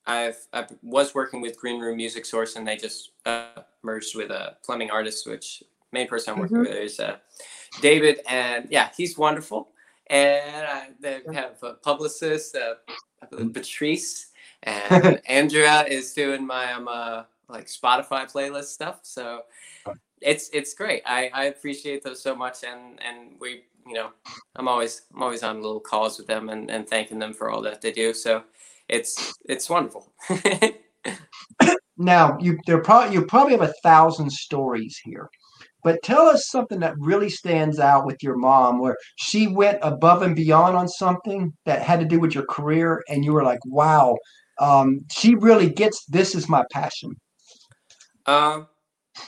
[0.07, 4.31] I've I was working with Green Room Music Source, and they just uh, merged with
[4.31, 6.69] a plumbing artist, which main person I'm working Mhm.
[6.69, 7.17] with is uh,
[7.81, 9.71] David, and yeah, he's wonderful.
[10.09, 12.75] And I, they have a publicist, uh,
[13.31, 14.29] Patrice,
[14.63, 19.01] and Andrea is doing my um uh, like Spotify playlist stuff.
[19.03, 19.43] So
[20.21, 21.03] it's it's great.
[21.07, 24.11] I, I appreciate those so much, and and we you know
[24.57, 27.63] I'm always I'm always on little calls with them and, and thanking them for all
[27.63, 28.15] that they do.
[28.15, 28.45] So
[28.89, 30.13] it's it's wonderful.
[31.97, 35.31] Now you there probably you probably have a thousand stories here,
[35.85, 40.23] but tell us something that really stands out with your mom, where she went above
[40.23, 43.61] and beyond on something that had to do with your career, and you were like,
[43.67, 44.17] "Wow,
[44.59, 47.15] um, she really gets this is my passion."
[48.27, 48.67] Um,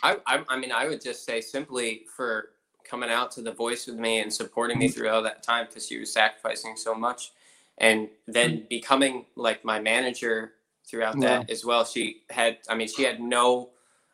[0.02, 2.48] I, I, I mean, I would just say simply for
[2.84, 5.86] coming out to the voice with me and supporting me through all that time because
[5.86, 7.32] she was sacrificing so much,
[7.78, 10.52] and then becoming like my manager
[10.88, 11.84] throughout that as well.
[11.84, 13.70] She had, I mean, she had no,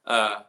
[0.07, 0.41] uh,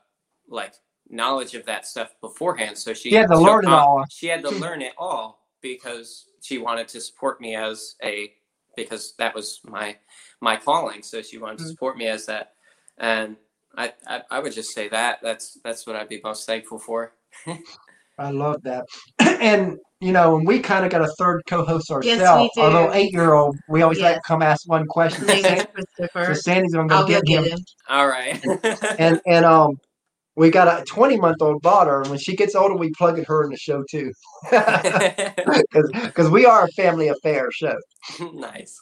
[0.48, 0.74] like
[1.10, 4.06] knowledge of that stuff beforehand, so she She had to took learn it all.
[4.10, 8.34] She had to learn it all because she wanted to support me as a
[8.76, 9.98] because that was my
[10.42, 11.04] my calling.
[11.04, 11.72] So she wanted to Mhm.
[11.72, 12.54] support me as that,
[12.98, 13.36] and
[13.78, 17.14] I, I I would just say that that's that's what I'd be most thankful for.
[18.20, 18.86] I love that,
[19.20, 22.50] and you know, and we kind of got a third co-host ourselves.
[22.58, 24.16] we Our little eight-year-old, we always let Yes.
[24.18, 25.26] him come ask one question.
[25.28, 25.86] His name is
[26.28, 27.44] so Sandy's gonna go I'll go get him.
[27.44, 27.60] get him.
[27.90, 28.44] All right.
[29.00, 29.78] and and um
[30.36, 33.44] we got a 20 month old daughter and when she gets older we plug her
[33.44, 34.12] in the show too.
[36.06, 37.76] Because we are a family affair show.
[38.34, 38.80] Nice.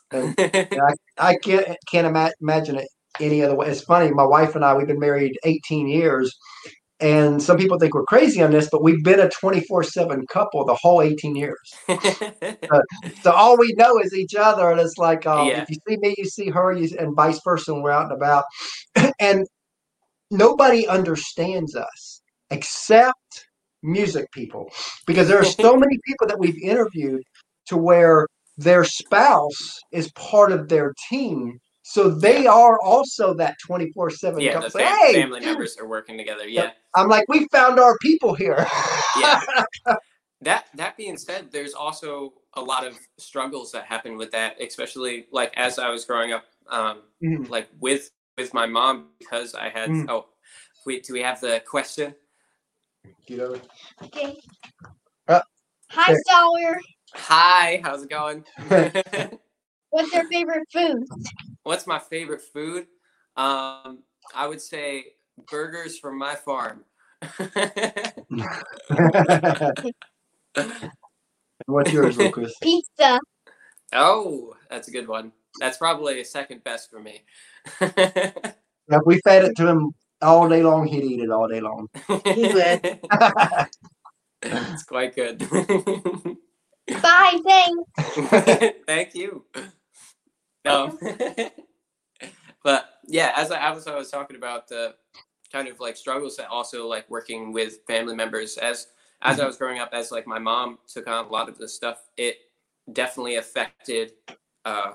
[1.17, 2.87] i can't can't ima- imagine it
[3.19, 3.67] any other way.
[3.67, 6.33] It's funny my wife and i we've been married 18 years
[6.99, 10.75] and some people think we're crazy on this but we've been a 24-7 couple the
[10.75, 11.59] whole 18 years.
[13.23, 15.61] So all we know is each other and it's like um, Yeah.
[15.63, 18.13] if you see me you see her you, and vice versa when we're out and
[18.13, 18.45] about.
[19.19, 19.45] And
[20.31, 23.47] nobody understands us except
[23.83, 24.69] music people
[25.05, 27.21] because there are so many people that we've interviewed
[27.67, 28.27] to where
[28.57, 31.59] their spouse is part of their team.
[31.83, 36.17] So they are also that 24 7 Yeah, the fam- Hey, family members are working
[36.17, 36.47] together.
[36.47, 36.71] Yeah.
[36.95, 38.65] I'm like, we found our people here.
[39.19, 39.41] yeah.
[40.43, 45.27] That that being said, there's also a lot of struggles that happen with that, especially
[45.31, 47.47] like as I was growing up, um, Mhm.
[47.47, 48.09] like with
[48.41, 49.89] with my mom because I had.
[49.89, 50.05] Mm.
[50.09, 50.25] Oh,
[50.85, 52.15] wait, do we have the question?
[53.27, 53.55] You know,
[54.03, 54.39] Okay.
[55.27, 55.41] Uh,
[55.91, 56.21] Hi, there.
[56.27, 56.81] Sawyer.
[57.13, 58.43] Hi, how's it going?
[59.89, 61.03] What's your favorite food?
[61.63, 62.87] What's my favorite food?
[63.35, 65.05] Um, I would say
[65.49, 66.85] burgers from my farm.
[71.65, 72.53] What's yours, Lucas?
[72.61, 73.19] Pizza.
[73.93, 75.31] oh, that's a good one.
[75.59, 77.23] That's probably second best for me.
[78.91, 81.87] If we fed it to him all day long, he'd eat it all day long.
[82.25, 82.99] He would.
[84.41, 85.39] it's quite good.
[87.01, 88.77] Bye, thanks.
[88.87, 89.45] Thank you.
[90.65, 90.97] No.
[92.63, 94.95] but yeah, as I, as I was talking about the
[95.51, 98.87] kind of like struggles that also like working with family members as
[99.23, 101.75] as I was growing up, as like my mom took on a lot of this
[101.75, 102.37] stuff, it
[102.91, 104.13] definitely affected
[104.65, 104.91] uh,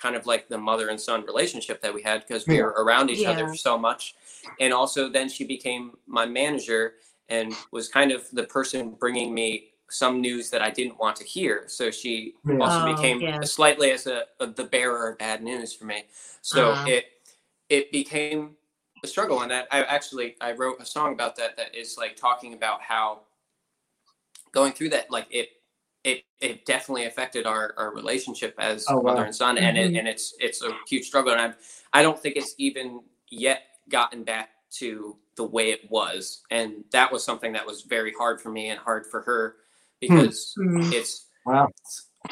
[0.00, 2.62] kind of like the mother and son relationship that we had because we Yeah.
[2.62, 3.30] were around each Yeah.
[3.30, 4.14] other so much.
[4.60, 6.94] And also, then she became my manager
[7.28, 11.24] and was kind of the person bringing me some news that I didn't want to
[11.24, 11.64] hear.
[11.68, 12.58] So she Yeah.
[12.60, 13.40] also Oh, became yeah.
[13.42, 16.04] slightly as a, a the bearer of bad news for me.
[16.42, 16.88] So Uh-huh.
[16.88, 17.04] it
[17.68, 18.56] it became
[19.04, 22.16] a struggle, and that I actually I wrote a song about that that is like
[22.16, 23.20] talking about how
[24.52, 25.50] going through that like it
[26.08, 29.12] it it definitely affected our our relationship as Oh, wow.
[29.12, 29.98] mother and son, and it, Mhm.
[29.98, 31.54] and it's it's a huge struggle, and I
[31.98, 37.12] I don't think it's even yet gotten back to the way it was, and that
[37.12, 39.56] was something that was very hard for me and hard for her
[40.00, 40.92] because Mhm.
[40.92, 41.68] it's Wow.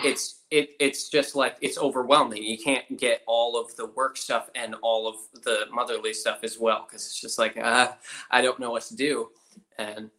[0.04, 4.50] it's it it's just like it's overwhelming you can't get all of the work stuff
[4.54, 7.92] and all of the motherly stuff as well because it's just like uh,
[8.30, 9.30] i don't know what to do
[9.78, 10.10] and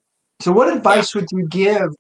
[0.42, 1.94] So, what advice would you give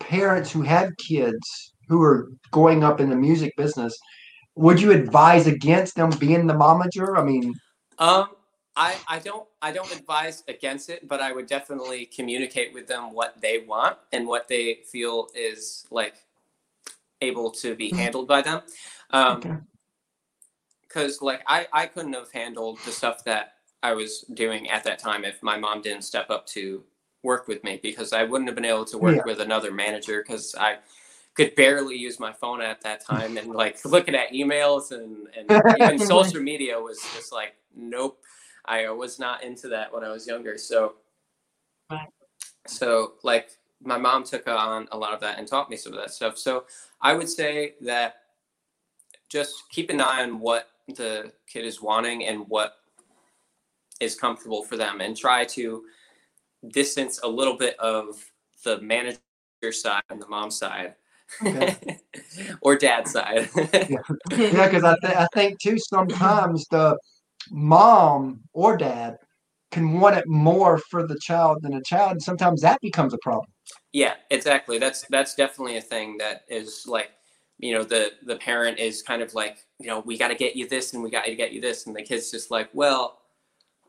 [0.00, 3.96] parents who have kids who are going up in the music business?
[4.56, 7.18] Would you advise against them being the momager?
[7.18, 7.54] I mean,
[7.98, 8.30] um
[8.76, 13.12] i i don't i don't advise against it but i would definitely communicate with them
[13.12, 16.14] what they want and what they feel is like
[17.20, 18.62] able to be handled by them
[19.10, 19.54] um Okay.
[20.82, 24.98] because like I, I couldn't have handled the stuff that I was doing at that
[24.98, 26.82] time if my mom didn't step up to
[27.22, 29.22] work with me because I wouldn't have been able to work Yeah.
[29.24, 30.78] with another manager because I
[31.34, 35.62] could barely use my phone at that time and like looking at emails and, and
[35.78, 38.18] even social media was just like nope
[38.64, 40.58] I was not into that when I was younger.
[40.58, 40.94] So
[42.66, 43.50] so like
[43.82, 46.36] my mom took on a lot of that and taught me some of that stuff.
[46.38, 46.64] So
[47.00, 48.16] I would say that
[49.28, 52.74] just keep an eye on what the kid is wanting and what
[54.00, 55.84] is comfortable for them and try to
[56.68, 58.24] distance a little bit of
[58.64, 59.18] the manager
[59.70, 60.94] side and the mom side
[61.44, 61.76] Okay.
[62.62, 63.98] or dad side yeah,
[64.28, 66.98] because I, th- I think too sometimes the
[67.50, 69.16] mom or dad
[69.70, 73.18] can want it more for the child than the child, and sometimes that becomes a
[73.22, 73.46] problem.
[73.92, 77.10] yeah exactly that's that's definitely a thing that is like
[77.58, 80.56] you know the the parent is kind of like you know we got to get
[80.56, 83.19] you this and we got to get you this and the kid's just like well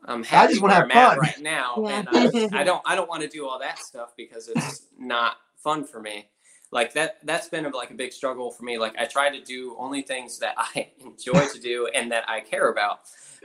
[0.06, 1.98] i'm happy just wanna have i'm fun." right now Yeah.
[1.98, 2.08] and
[2.52, 5.84] I, I don't i don't want to do all that stuff because it's not fun
[5.84, 6.28] for me
[6.70, 9.76] like that that's been like a big struggle for me like i try to do
[9.78, 13.00] only things that i enjoy to do and that i care about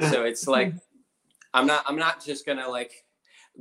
[0.10, 0.74] so it's like
[1.54, 3.06] i'm not i'm not just gonna like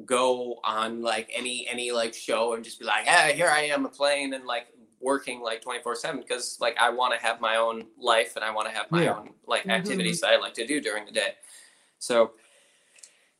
[0.04, 3.88] go on like any any like show and just be like hey here i am
[3.88, 4.66] playing and like
[5.00, 8.50] working like 24 7 because like i want to have my own life and i
[8.50, 9.14] want to have my Yeah.
[9.16, 9.70] own like Mhm.
[9.70, 11.34] activities that i like to do during the day
[11.98, 12.32] so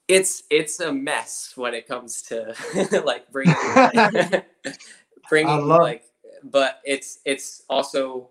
[0.08, 2.54] it's it's a mess when it comes to
[3.04, 3.54] like bringing
[5.28, 6.04] bringing love- like
[6.44, 8.30] but it's it's also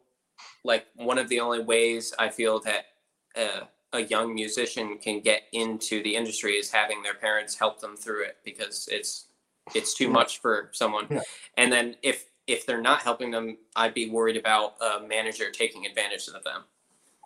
[0.63, 2.85] like one of the only ways i feel that
[3.35, 7.95] uh, a young musician can get into the industry is having their parents help them
[7.97, 9.25] through it because it's
[9.73, 10.11] it's too Yeah.
[10.11, 11.21] much for someone Yeah.
[11.57, 15.85] and then if if they're not helping them i'd be worried about a manager taking
[15.85, 16.63] advantage of them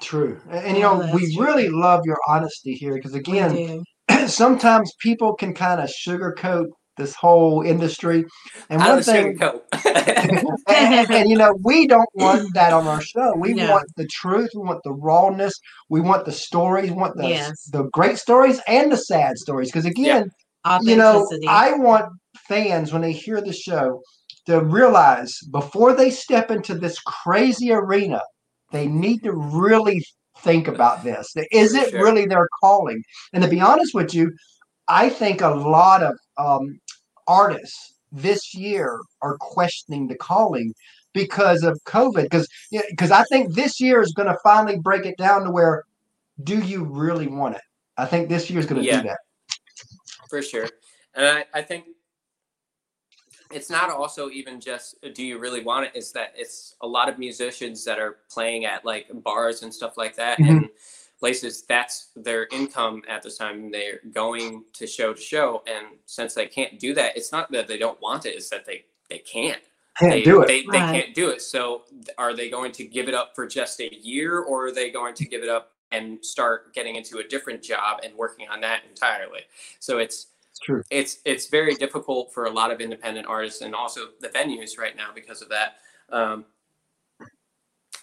[0.01, 1.45] True, and, and, you Oh, know that's we true.
[1.45, 3.83] really love your honesty here because again, do.
[4.27, 6.65] sometimes people can kind of sugarcoat
[6.97, 8.25] this whole industry,
[8.69, 9.37] and one thing.
[9.37, 9.61] sugarcoat.
[10.67, 13.71] and, and, you know we don't want that on our show we No.
[13.71, 15.53] want the truth we want the rawness
[15.89, 17.63] we want the stories we want the, Yes.
[17.71, 20.29] the great stories and the sad stories because again
[20.65, 20.79] Yeah.
[20.81, 22.05] you know i want
[22.47, 24.01] fans when they hear the show
[24.47, 28.19] to realize before they step into this crazy arena,
[28.71, 30.01] they need to really
[30.43, 31.33] think about this.
[31.51, 32.03] Is it sure.
[32.03, 33.03] really their calling?
[33.33, 34.31] And to be honest with you,
[34.87, 36.79] I think a lot of um,
[37.27, 40.73] artists this year are questioning the calling
[41.13, 42.23] because of COVID.
[42.23, 42.47] Because
[42.89, 45.83] because I think this year is going to finally break it down to where
[46.43, 47.61] do you really want it?
[47.97, 49.01] I think this year is going to Yeah.
[49.01, 49.19] do that.
[50.29, 50.69] for sure.
[51.15, 51.85] And I, I think
[53.51, 55.91] it's not also even just uh, do you really want it?
[55.95, 59.97] It's that it's a lot of musicians that are playing at like bars and stuff
[59.97, 60.49] like that Mhm.
[60.49, 60.69] and
[61.19, 63.71] places that's their income at this time.
[63.71, 65.63] They're going to show to show.
[65.67, 68.65] And since they can't do that, it's not that they don't want it, it's that
[68.65, 69.61] they, they can't.
[69.99, 70.47] Can't they, do it.
[70.47, 71.03] They, they Right.
[71.03, 71.41] can't do it.
[71.41, 71.83] So
[72.17, 75.13] are they going to give it up for just a year or are they going
[75.15, 78.83] to give it up and start getting into a different job and working on that
[78.89, 79.41] entirely?
[79.79, 80.83] So it's It's true.
[80.89, 84.95] it's it's very difficult for a lot of independent artists and also the venues right
[84.95, 85.75] now because of that.
[86.11, 86.45] Um,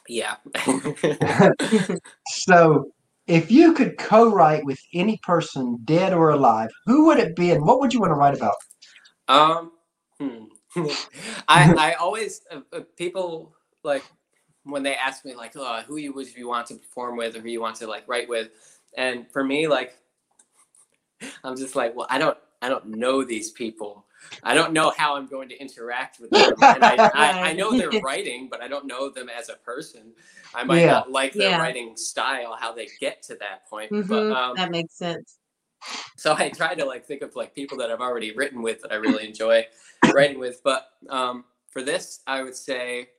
[0.09, 0.37] yeah.
[2.29, 2.93] So,
[3.27, 7.65] if you could co-write with any person, dead or alive, who would it be, and
[7.65, 8.55] what would you want to write about?
[9.29, 9.73] Um,
[10.21, 10.45] hmm.
[11.49, 14.05] I I always uh, uh, people like
[14.63, 17.41] when they ask me like, oh, who you would you want to perform with or
[17.41, 18.51] who you want to like write with,
[18.97, 19.97] and for me like,
[21.45, 24.07] I'm just like, well, I don't I don't know these people.
[24.43, 26.55] I don't know how I'm going to interact with them.
[26.63, 30.13] And I, I, I know they're writing, but I don't know them as a person.
[30.55, 30.87] I might Yeah.
[30.93, 31.61] not like their Yeah.
[31.61, 33.91] writing style, how they get to that point.
[33.91, 35.39] But Mhm, um, that makes sense.
[36.17, 38.91] so I try to like think of like people that I've already written with that
[38.93, 39.67] I really enjoy
[40.13, 40.61] writing with.
[40.65, 43.11] But um, for this, I would say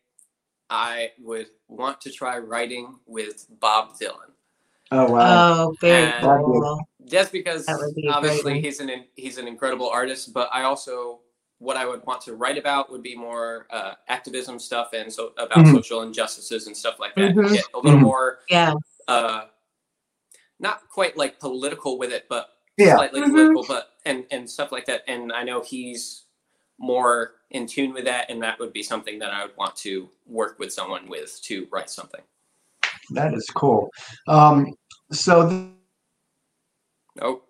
[0.70, 4.32] I would want to try writing with Bob Dylan,
[4.92, 5.68] Oh wow!
[5.68, 6.80] Oh, very And- cool.
[7.08, 10.34] Just because That be a great obviously he's an he's an incredible artist.
[10.34, 11.22] But I also
[11.60, 15.32] what I would want to write about would be more uh, activism stuff and so
[15.38, 15.74] about Mhm.
[15.74, 17.34] social injustices and stuff like that.
[17.34, 17.52] Mhm.
[17.54, 18.04] Get a little Mhm.
[18.04, 18.74] more Yeah.
[19.08, 19.46] uh,
[20.60, 22.96] not quite like political with it, but Yeah.
[22.96, 23.32] slightly Mhm.
[23.32, 25.04] political, but and and stuff like that.
[25.08, 26.26] And I know he's
[26.78, 30.10] more in tune with that, and that would be something that I would want to
[30.28, 32.22] work with someone with to write something.
[33.12, 33.90] That is cool.
[34.28, 34.76] Um,
[35.12, 35.72] so th-
[37.22, 37.42] Oh,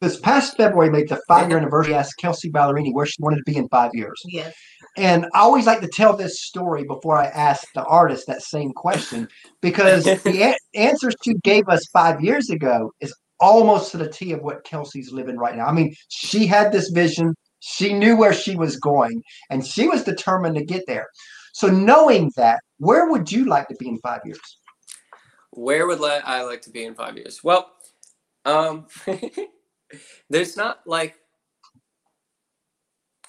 [0.00, 1.94] this past February made the five-year anniversary.
[1.94, 4.54] I asked Kelsea Ballerini where she wanted to be in five years, Yes.
[4.96, 8.70] and I always like to tell this story before I ask the artist that same
[8.72, 9.26] question
[9.60, 14.32] because the a- answers she gave us five years ago is almost to the T
[14.32, 15.66] of what Kelsea's living right now.
[15.66, 20.04] I mean, she had this vision, she knew where she was going, and she was
[20.04, 21.06] determined to get there.
[21.54, 24.38] So, knowing that, where would you like to be in five years?
[25.52, 27.42] where would I like to be in five years?
[27.42, 27.72] Well,
[28.48, 28.86] um,
[30.30, 31.16] there's not like.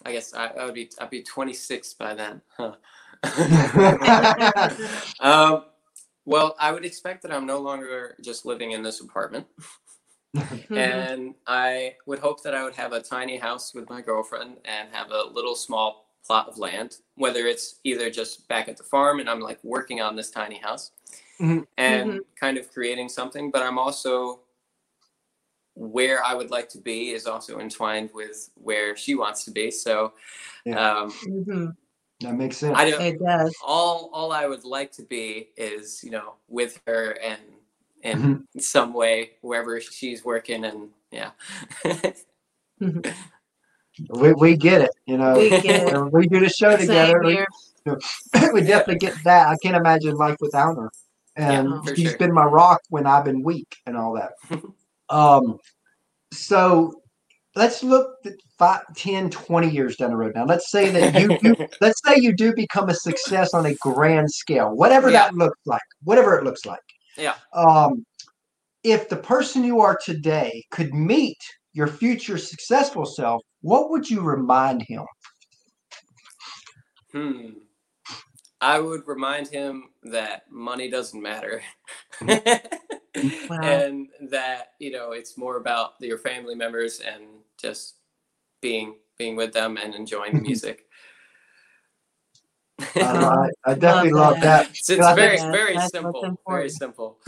[0.05, 2.41] I guess I, I would be I'd be 26 by then.
[2.55, 2.75] Huh.
[5.19, 5.65] um,
[6.25, 9.45] well, I would expect that I'm no longer just living in this apartment.
[10.75, 14.87] And I would hope that I would have a tiny house with my girlfriend and
[14.91, 19.19] have a little small plot of land, whether it's either just back at the farm
[19.19, 20.91] and I'm like working on this tiny house
[21.41, 21.65] Mhm.
[21.77, 24.41] and kind of creating something, but I'm also
[25.79, 29.71] where I would like to be is also entwined with where she wants to be.
[29.71, 30.13] So
[30.65, 30.99] Yeah.
[30.99, 31.75] um, Mhm.
[32.19, 32.77] That makes sense.
[32.77, 33.55] I don't It does.
[33.63, 37.39] all all I would like to be is, you know, with her and
[38.03, 38.59] in Mm-hmm.
[38.59, 41.31] some way wherever she's working and yeah.
[44.09, 45.37] We, we get it, you know.
[45.37, 45.93] We get it.
[46.11, 47.19] We do the show together.
[47.21, 47.99] Same We, here.
[48.53, 49.47] we definitely get that.
[49.47, 50.91] I can't imagine life without her.
[51.35, 52.17] And Yeah, for she's sure.
[52.17, 54.33] been my rock when I've been weak and all that.
[55.09, 55.57] um,
[56.33, 56.93] so
[57.55, 60.45] let's look at five, 10, 20 years down the road now.
[60.45, 64.29] Let's say that you, you let's say you do become a success on a grand
[64.31, 65.25] scale, whatever Yeah.
[65.25, 66.79] that looks like, whatever it looks like.
[67.17, 67.35] Yeah.
[67.53, 68.05] Um,
[68.83, 71.37] if the person you are today could meet
[71.73, 75.03] your future successful self, what would you remind him?
[77.11, 77.49] Hmm.
[78.61, 81.61] I would remind him that money doesn't matter.
[83.49, 87.23] And that, you know, it's more about your family members and
[87.57, 87.95] just
[88.61, 90.85] being being with them and enjoying the music.
[92.95, 94.69] Uh, I, I definitely love Love that.
[94.69, 96.37] it's it's very think very that's simple.
[96.47, 97.19] Very simple.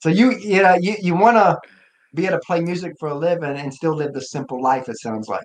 [0.00, 1.58] So you you know you, you want to
[2.14, 4.88] be able to play music for a living and still live the simple life.
[4.88, 5.44] It sounds like.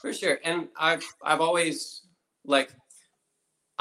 [0.00, 0.38] For sure.
[0.44, 2.02] And I've I've always
[2.44, 2.72] like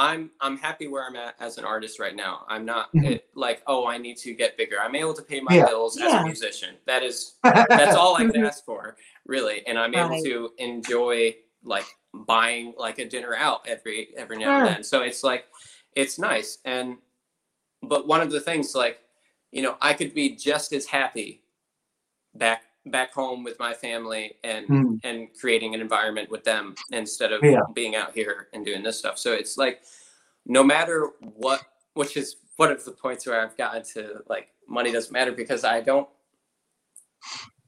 [0.02, 2.44] I'm I'm happy where I'm at as an artist right now.
[2.48, 3.06] I'm not Mhm.
[3.06, 4.78] it, like, oh, I need to get bigger.
[4.82, 5.68] I'm able to pay my Yeah.
[5.68, 6.76] bills as a musician.
[6.88, 7.36] That is
[7.70, 8.48] that's all I can Mhm.
[8.48, 9.66] ask for, really.
[9.68, 14.66] And I'm able to enjoy like buying like a dinner out every every now and
[14.76, 14.84] then.
[14.84, 15.46] So it's like
[15.96, 16.58] it's nice.
[16.66, 16.98] And
[17.84, 19.00] but one of the things like
[19.52, 21.44] you know I could be just as happy
[22.34, 25.00] back back home with my family and Mm.
[25.04, 27.62] and creating an environment with them instead of Yeah.
[27.74, 29.18] being out here and doing this stuff.
[29.18, 29.84] So it's like
[30.46, 31.62] no matter what
[31.94, 35.64] which is one of the points where I've gotten to like money doesn't matter because
[35.64, 36.10] I don't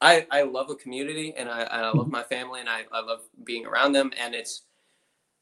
[0.01, 1.97] I I love a community and I, I Mm-hmm.
[1.99, 4.63] love my family and I, I love being around them and it's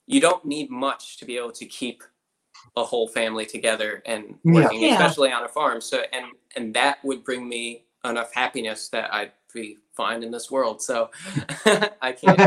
[0.07, 2.03] you don't need much to be able to keep
[2.76, 4.93] a whole family together and working Yeah.
[4.95, 9.32] especially on a farm so and and that would bring me enough happiness that I'd
[9.54, 11.10] be fine in this world so
[12.02, 12.39] I can't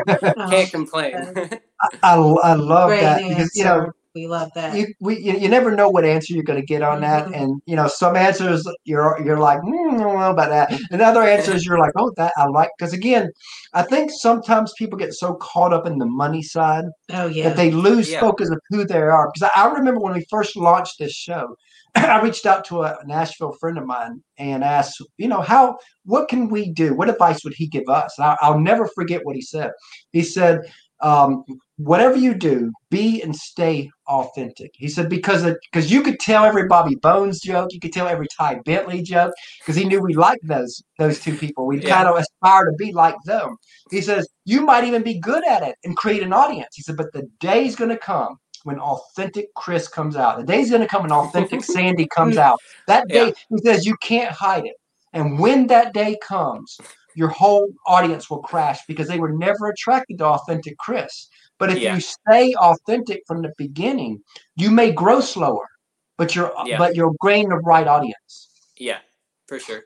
[0.50, 1.14] can't complain
[2.02, 4.76] I, I love Great that because you know we love that.
[4.76, 7.36] you we you, you never know what answer you're going to get on that Mhm.
[7.42, 11.02] and you know some answers you're you're like mm, I don't know about that and
[11.02, 13.28] other answers you're like oh that I like because again
[13.72, 17.48] I think sometimes people get so caught up in the money side oh yeah.
[17.48, 18.20] that they lose Yeah.
[18.20, 21.57] focus of who they are because I, I remember when we first launched this show
[21.97, 26.28] I reached out to a Nashville friend of mine and asked you know how what
[26.28, 29.36] can we do what advice would he give us and I, I'll never forget what
[29.36, 29.70] he said
[30.12, 30.62] he said
[31.01, 31.45] um,
[31.76, 34.70] whatever you do, be and stay authentic.
[34.74, 38.26] He said because because you could tell every Bobby Bones joke, you could tell every
[38.38, 41.66] Ty Bentli joke because he knew we liked those those two people.
[41.66, 41.97] We Yeah.
[41.97, 43.57] kind of aspire to be like them.
[43.90, 46.74] He says you might even be good at it and create an audience.
[46.74, 50.38] He said, but the day's going to come when authentic Chris comes out.
[50.38, 52.58] The day's going to come when authentic Sandy comes out.
[52.86, 53.32] That day, Yeah.
[53.50, 54.74] he says, you can't hide it.
[55.12, 56.78] And when that day comes,
[57.14, 61.28] your whole audience will crash because they were never attracted to authentic Chris.
[61.58, 61.94] But if Yeah.
[61.94, 64.22] you stay authentic from the beginning,
[64.56, 65.68] you may grow slower,
[66.16, 66.78] but you're Yeah.
[66.78, 68.48] but you're gaining the right audience.
[68.76, 68.98] Yeah,
[69.46, 69.84] for sure.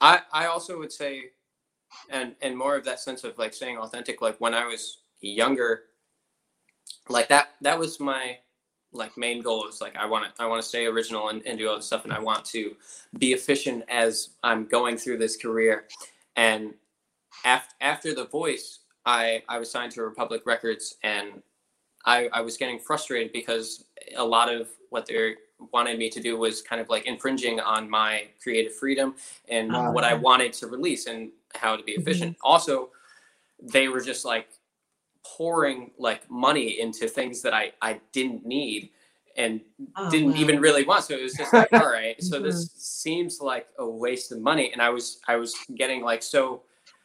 [0.00, 1.30] I I also would say,
[2.10, 4.20] and and more of that sense of like staying authentic.
[4.20, 5.84] Like when I was younger,
[7.10, 8.38] like that that was my
[8.92, 11.58] like main goal is like I want to I want to stay original and, and
[11.58, 12.74] do all this stuff, and I want to
[13.18, 15.84] be efficient as I'm going through this career.
[16.36, 16.74] And
[17.44, 21.42] after after the voice, I I was signed to Republic Records, and
[22.04, 23.84] I I was getting frustrated because
[24.16, 25.34] a lot of what they
[25.72, 29.14] wanted me to do was kind of like infringing on my creative freedom
[29.48, 29.92] and Wow.
[29.92, 32.00] what I wanted to release and how to be mm-hmm.
[32.00, 32.36] efficient.
[32.42, 32.90] Also,
[33.60, 34.48] they were just like
[35.36, 38.90] pouring like money into things that I I didn't need
[39.36, 39.60] and
[39.96, 40.38] Oh, didn't wow.
[40.38, 41.04] even really want.
[41.04, 42.78] So it was just like, all right, so this mm-hmm.
[42.78, 44.72] seems like a waste of money.
[44.72, 46.62] And I was I was getting like so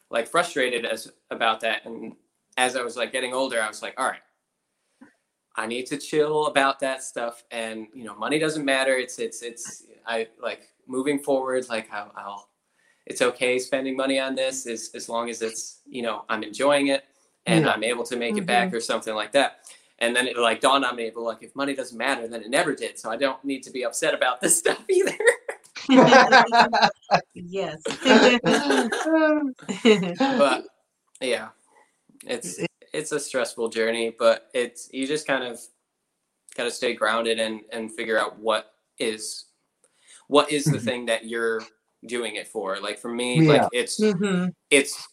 [0.09, 1.85] like frustrated as about that.
[1.85, 2.13] And
[2.57, 4.19] as I was like getting older, I was like, all right,
[5.55, 7.43] I need to chill about that stuff.
[7.51, 8.95] And you know, money doesn't matter.
[8.95, 12.49] It's it's it's I like moving forward, like I'll, I'll
[13.05, 16.87] it's okay spending money on this as as long as it's you know I'm enjoying
[16.87, 17.05] it
[17.45, 17.71] and Yeah.
[17.71, 19.59] I'm able to make it back or something like that.
[19.99, 22.49] And then it like dawned on me, but like if money doesn't matter, then it
[22.49, 22.99] never did.
[22.99, 25.17] So I don't need to be upset about this stuff either.
[27.33, 27.81] yes.
[30.37, 30.63] but
[31.21, 31.49] yeah,
[32.25, 32.59] it's
[32.93, 35.59] it's a stressful journey, but it's you just kind of
[36.55, 39.45] gotta stay grounded and and figure out what is
[40.27, 40.83] what is the Mhm.
[40.83, 41.61] thing that you're
[42.07, 42.79] doing it for.
[42.79, 43.53] Like for me, Yeah.
[43.53, 45.07] like it's hmm it's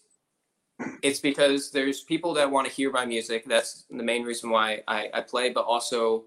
[1.03, 3.45] it's because there's people that want to hear my music.
[3.47, 6.25] That's the main reason why I, I play, but also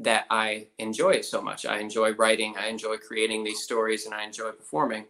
[0.00, 1.64] that I enjoy it so much.
[1.64, 5.06] I enjoy writing, I enjoy creating these stories, and I enjoy performing.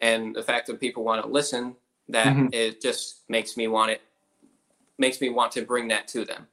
[0.00, 1.74] And the fact that people want to listen,
[2.08, 2.52] that Mhm.
[2.52, 4.02] it just makes me want it,
[4.98, 6.46] makes me want to bring that to them.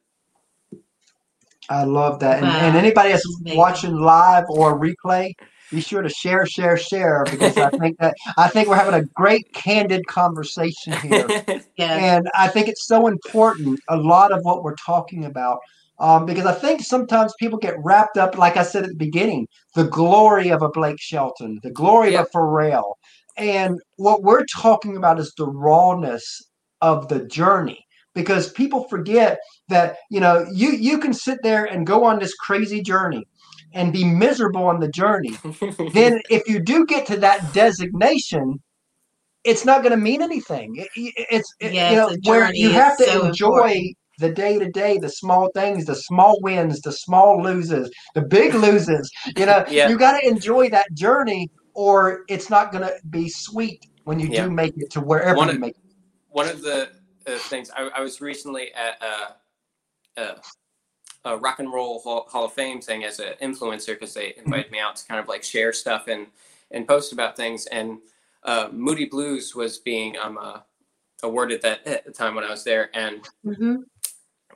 [1.69, 2.43] I love that.
[2.43, 5.33] And, and anybody that's watching live or replay,
[5.71, 9.03] be sure to share, share, share because I think that I think we're having a
[9.15, 11.27] great candid conversation here.
[11.75, 12.03] Yes.
[12.03, 15.57] And I think it's so important, a lot of what we're talking about,
[15.99, 19.47] um, because I think sometimes people get wrapped up, like I said at the beginning,
[19.73, 22.21] the glory of a Blake Shelton, the glory Yeah.
[22.21, 22.93] of a Pharrell.
[23.37, 26.43] And what we're talking about is the rawness
[26.81, 27.83] of the journey.
[28.13, 29.39] Because people forget
[29.69, 33.25] that, you know, you, you can sit there and go on this crazy journey
[33.73, 35.33] and be miserable on the journey
[35.93, 38.61] then if you do get to that designation,
[39.43, 40.75] it's not going to mean anything.
[40.77, 43.97] It- it- it's it- Yes, you know where you have to so enjoy important.
[44.19, 48.53] the day to day, the small things, the small wins, the small loses, the big
[48.65, 49.11] loses.
[49.35, 49.89] You know, Yeah.
[49.89, 54.29] you got to enjoy that journey, or it's not going to be sweet when you
[54.29, 54.45] Yeah.
[54.45, 55.71] do make it to wherever One you of- make.
[55.75, 55.77] it.
[56.29, 56.89] one of the
[57.27, 60.35] uh, things I, I was recently at a, a,
[61.25, 64.71] a rock and roll hall, hall of fame thing as an influencer because they invited
[64.71, 66.27] me out to kind of like share stuff and
[66.71, 67.65] and post about things.
[67.67, 67.99] And
[68.43, 70.59] uh, Moody Blues was being um uh,
[71.23, 72.89] awarded that at the time when I was there.
[72.93, 73.75] And hmm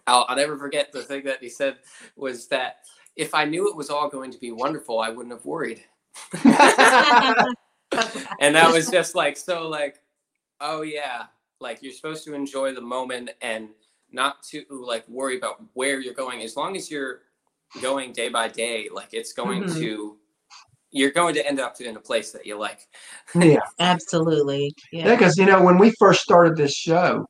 [0.05, 1.77] I'll, I'll never forget the thing that he said
[2.15, 2.77] was that
[3.15, 5.83] if I knew it was all going to be wonderful, I wouldn't have worried.
[8.39, 9.99] and that was just like so like
[10.61, 11.25] oh yeah.
[11.59, 13.69] Like you're supposed to enjoy the moment and
[14.17, 17.21] not to like worry about where you're going as long as you're
[17.81, 19.73] going day by day like it's going Mhm.
[19.79, 20.17] to
[20.91, 22.79] you're going to end up in a place that you like
[23.35, 23.59] yeah.
[23.79, 24.73] Absolutely.
[24.91, 25.15] Yeah, Yeah.
[25.15, 27.25] because you know when we first started this show,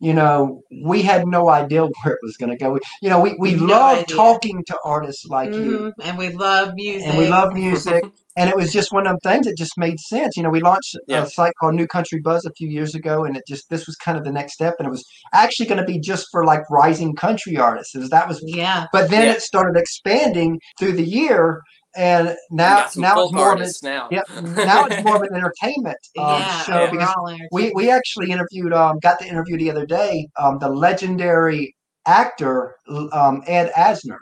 [0.00, 2.72] you know we had no idea where it was going to go.
[2.72, 4.16] We, you know, we we No love idea.
[4.16, 5.92] talking to artists like you, Mhm.
[6.04, 7.08] And we love music.
[7.08, 8.04] and we love music,
[8.36, 10.36] and it was just one of them things that just made sense.
[10.36, 11.22] You know, we launched Yeah.
[11.22, 13.96] a site called New Country Buzz a few years ago, and it just this was
[13.96, 16.68] kind of the next step, and it was actually going to be just for like
[16.70, 17.94] rising country artists.
[17.94, 18.86] Was- that was, Yeah.
[18.92, 19.32] but then Yeah.
[19.32, 21.62] it started expanding through the year,
[21.96, 25.96] and now now it's more of an, now yep, now it's more of an entertainment
[26.18, 26.62] um, yeah.
[26.62, 26.90] show yeah.
[26.90, 31.74] because we we actually interviewed um got the interview the other day um the legendary
[32.06, 32.76] actor
[33.12, 34.18] um Ed Asner.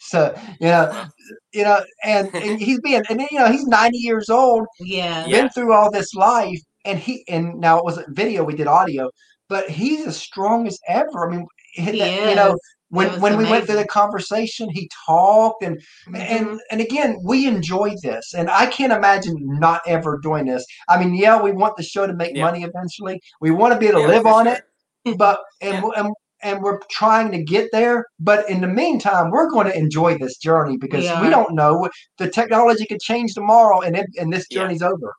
[0.00, 1.06] So you know
[1.52, 5.26] you know and, and he's being and you know he's 90 years old, Yeah.
[5.26, 5.42] Yeah.
[5.42, 9.10] been through all this life and he and now it wasn't video we did audio,
[9.48, 11.28] but he's as strong as ever.
[11.28, 11.98] I mean He
[12.30, 12.56] you know
[12.90, 12.96] is.
[12.96, 16.18] when It was when we went through the conversation he talked and Mhm.
[16.18, 20.98] and and again we enjoy this and i can't imagine not ever doing this i
[21.02, 22.44] mean yeah we want the show to make Yeah.
[22.44, 24.54] money eventually we want to be able to Yeah, live on sure.
[24.54, 24.62] it
[25.18, 25.84] but and, Yeah.
[25.84, 29.76] we- and and we're trying to get there but in the meantime we're going to
[29.76, 34.06] enjoy this journey because We we, don't know the technology could change tomorrow and it,
[34.18, 34.60] and this Yeah.
[34.60, 35.14] journey's over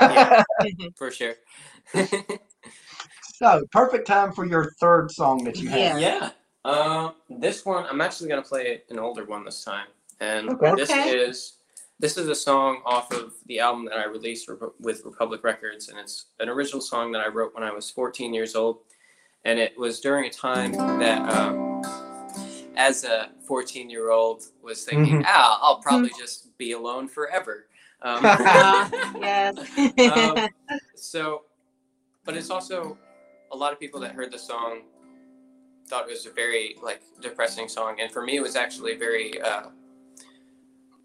[0.00, 0.44] Yeah.
[0.96, 1.34] for sure
[3.34, 6.30] so perfect time for your third song that you have Yeah.
[6.64, 6.70] Yeah.
[6.70, 9.86] Um, this one I'm actually gonna play an older one this time,
[10.20, 10.74] and Okay.
[10.76, 11.16] this Okay.
[11.18, 11.54] is
[11.98, 15.88] this is a song off of the album that I released Repu- with Republic Records,
[15.88, 18.80] and it's an original song that I wrote when I was 14 years old,
[19.44, 21.82] and it was during a time that, um,
[22.76, 27.66] as a 14 year old, was thinking, ah, I'll probably just be alone forever.
[28.02, 28.24] Um,
[29.20, 29.56] yes.
[30.12, 30.48] Um,
[30.96, 31.42] so,
[32.24, 32.98] but it's also
[33.52, 34.82] a lot of people that heard the song
[35.92, 39.38] thought it was a very like depressing song, and for me, it was actually very
[39.42, 39.64] uh,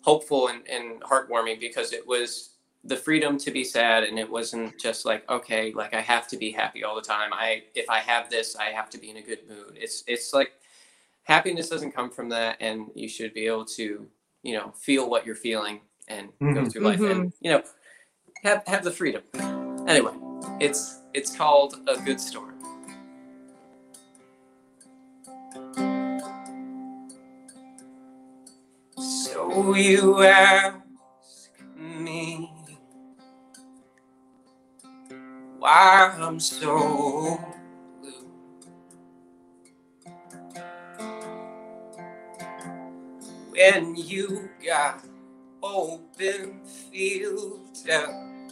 [0.01, 2.51] hopeful and, and heartwarming because it was
[2.85, 6.37] the freedom to be sad, and it wasn't just like okay, like I have to
[6.37, 7.31] be happy all the time.
[7.33, 9.73] I if I have this, I have to be in a good mood.
[9.75, 10.53] It's it's like
[11.23, 14.07] happiness doesn't come from that, and you should be able to
[14.43, 16.71] you know feel what you're feeling and go Mhm.
[16.71, 17.61] through life and you know
[18.43, 19.23] have have the freedom.
[19.85, 20.13] Anyway,
[20.61, 22.56] it's it's called a good storm.
[29.37, 30.79] So you ask
[31.77, 32.51] me
[35.59, 37.39] why I'm so
[38.01, 38.31] blue.
[43.51, 45.05] When you got
[45.61, 48.51] open fields and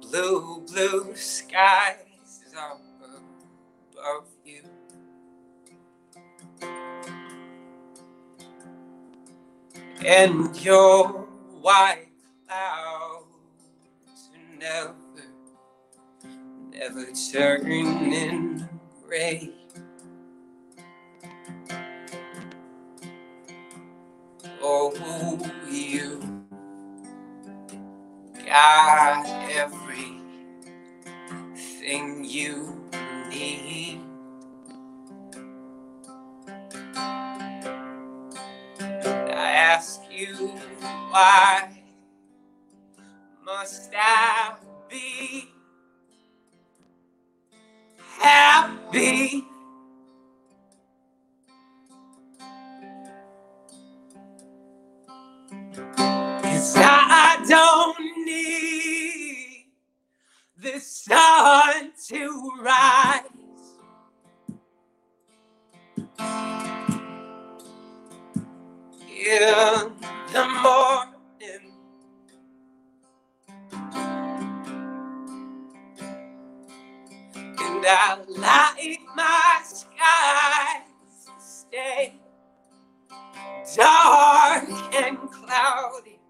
[0.00, 2.80] blue, blue skies up
[3.94, 4.24] above
[10.08, 11.06] And your
[11.60, 12.06] white
[12.46, 13.26] clouds
[14.58, 14.94] never,
[16.70, 18.66] never turning
[19.06, 19.52] gray.
[24.62, 24.92] Oh,
[25.70, 26.46] you
[28.46, 30.24] got everything
[32.24, 32.77] you
[41.18, 41.68] why
[43.44, 44.54] must I
[44.88, 45.48] be
[48.20, 49.44] happy?
[56.42, 59.66] Cause I don't need
[60.56, 63.22] the sun to rise.
[69.08, 69.92] In
[70.32, 71.07] the morning,
[77.88, 82.14] I like my skies to stay
[83.76, 86.20] dark and cloudy.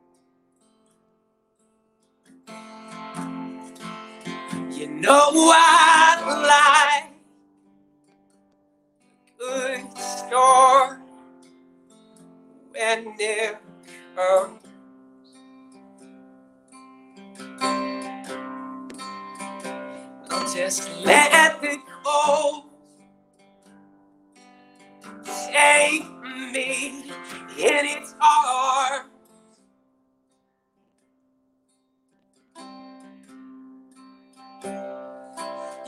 [4.70, 7.12] You know I like
[9.26, 11.02] a good storm
[12.72, 13.58] when it
[14.16, 14.60] comes.
[20.54, 22.64] Just let it go.
[25.52, 26.04] take
[26.52, 27.04] me
[27.58, 29.10] in its arms.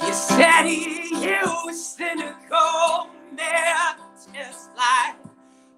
[0.03, 3.97] You said you were cynical, man,
[4.35, 5.17] just like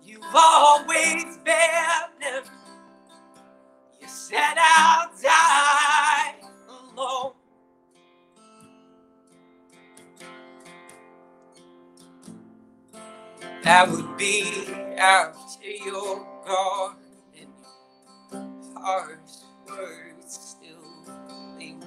[0.05, 2.45] you've always been.
[4.01, 6.35] You said I'll die
[6.68, 7.33] alone.
[13.62, 14.66] That would be
[14.98, 16.26] after your
[17.38, 17.52] and
[18.76, 20.82] harsh words still
[21.56, 21.86] linger.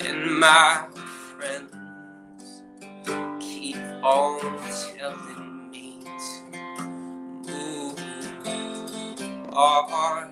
[0.00, 0.86] And my
[1.38, 2.62] friends
[3.40, 4.40] keep on
[4.98, 6.58] telling me to
[7.46, 7.98] move
[9.54, 10.29] on.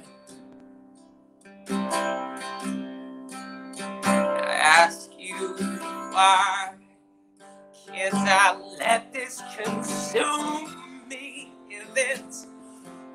[6.19, 6.75] Why
[7.87, 12.49] can't I let this consume me if it's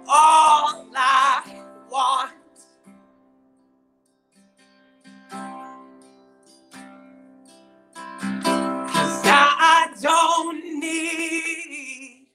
[0.07, 2.31] all I want?
[8.93, 12.27] Cause I don't need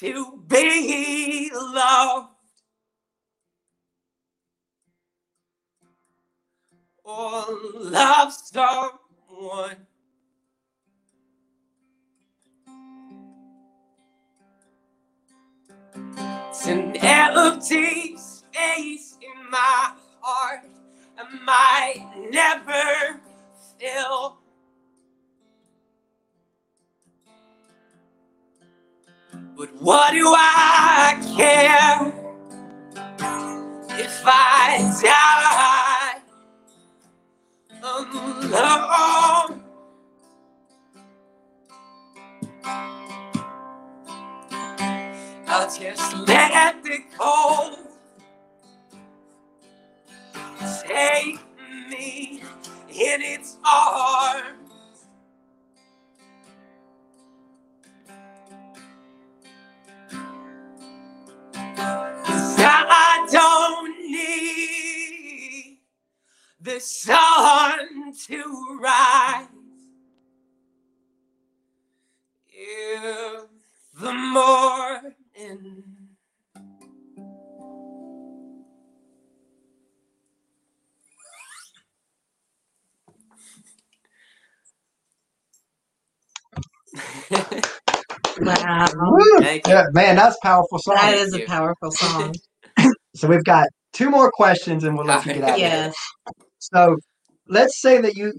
[0.00, 2.34] to be loved
[7.04, 7.44] or
[7.76, 8.32] love
[9.38, 9.76] someone.
[16.48, 20.64] It's an empty space in my heart
[21.18, 23.20] I might never
[23.78, 24.38] fill.
[29.56, 32.12] But what do I care
[33.98, 36.20] if I die
[37.82, 39.17] alone?
[45.76, 47.78] Just let the cold
[50.86, 51.38] take
[51.90, 52.42] me
[52.88, 54.54] in its arms.
[62.24, 65.78] Cause I don't need
[66.62, 69.57] the sun to rise
[88.48, 88.86] Wow.
[88.96, 89.40] Woo!
[89.40, 89.74] Thank you.
[89.74, 90.96] Yeah, man, that's a powerful song.
[90.96, 92.34] That is a powerful song.
[93.14, 95.68] So we've got two more questions and we'll let you get out of here.
[95.68, 95.96] Yes.
[96.60, 96.96] So
[97.48, 98.32] let's say that you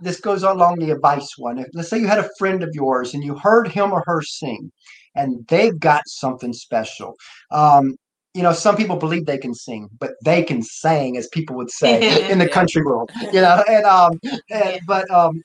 [0.00, 1.64] this goes along the advice one.
[1.72, 4.72] Let's say you had a friend of yours and you heard him or her sing,
[5.14, 7.14] and they've got something special.
[7.52, 7.94] Um,
[8.34, 11.70] you know, some people believe they can sing, but they can sing, as people would
[11.70, 13.10] say in the country world.
[13.32, 14.18] You know, and um,
[14.50, 15.40] and, but um,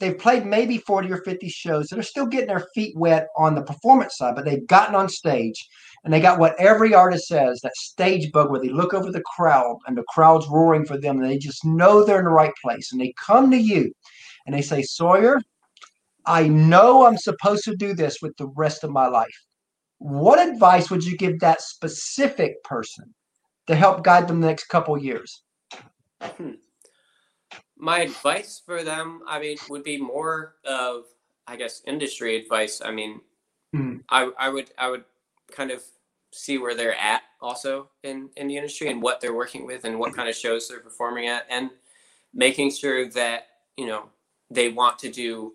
[0.00, 1.88] they've played maybe forty or fifty shows.
[1.88, 5.68] They're still getting their feet wet on the performance side, but they've gotten on stage
[6.04, 9.22] and they got what every artist says that stage bug where they look over the
[9.22, 12.52] crowd and the crowd's roaring for them and they just know they're in the right
[12.62, 13.92] place and they come to you
[14.46, 15.38] and they say sawyer
[16.26, 19.44] i know i'm supposed to do this with the rest of my life
[19.98, 23.04] what advice would you give that specific person
[23.66, 25.42] to help guide them the next couple years
[26.22, 26.52] Hmm.
[27.80, 31.04] My advice for them, I mean, would be more of,
[31.46, 32.80] I guess, industry advice.
[32.84, 33.20] I mean,
[33.72, 33.98] Hmm.
[34.08, 35.04] I, I would, I would
[35.52, 35.82] kind of
[36.32, 39.98] see where they're at also in, in the industry and what they're working with and
[39.98, 41.70] what kind of shows they're performing at and
[42.34, 44.04] making sure that, you know,
[44.50, 45.54] they want to do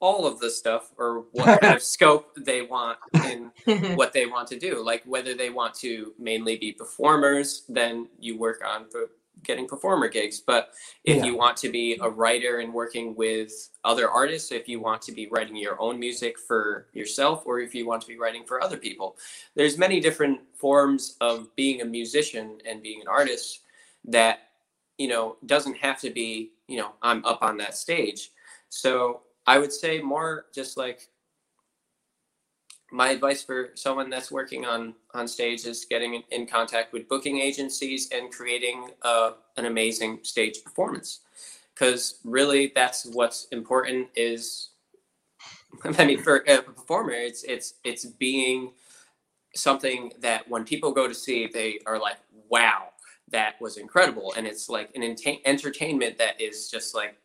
[0.00, 3.50] all of the stuff or what kind of scope they want in
[3.96, 4.82] what they want to do.
[4.84, 8.86] Like whether they want to mainly be performers, then you work on
[9.44, 10.40] getting performer gigs.
[10.40, 10.72] But
[11.04, 11.24] if Yeah.
[11.24, 15.12] you want to be a writer and working with other artists, if you want to
[15.12, 18.62] be writing your own music for yourself, or if you want to be writing for
[18.62, 19.16] other people,
[19.54, 23.60] there's many different forms of being a musician and being an artist
[24.04, 24.50] that
[24.98, 28.30] you know doesn't have to be you know I'm up on that stage.
[28.68, 31.08] So I would say more just like
[32.92, 37.38] my advice for someone that's working on on stage is getting in, contact with booking
[37.38, 41.20] agencies and creating uh, an amazing stage performance.
[41.74, 44.68] Because really that's what's important is
[45.98, 48.72] i mean for a performer it's it's it's being
[49.54, 52.18] something that when people go to see they are like
[52.50, 52.92] wow
[53.32, 54.32] that was incredible.
[54.36, 57.16] And it's like an entertainment that is just like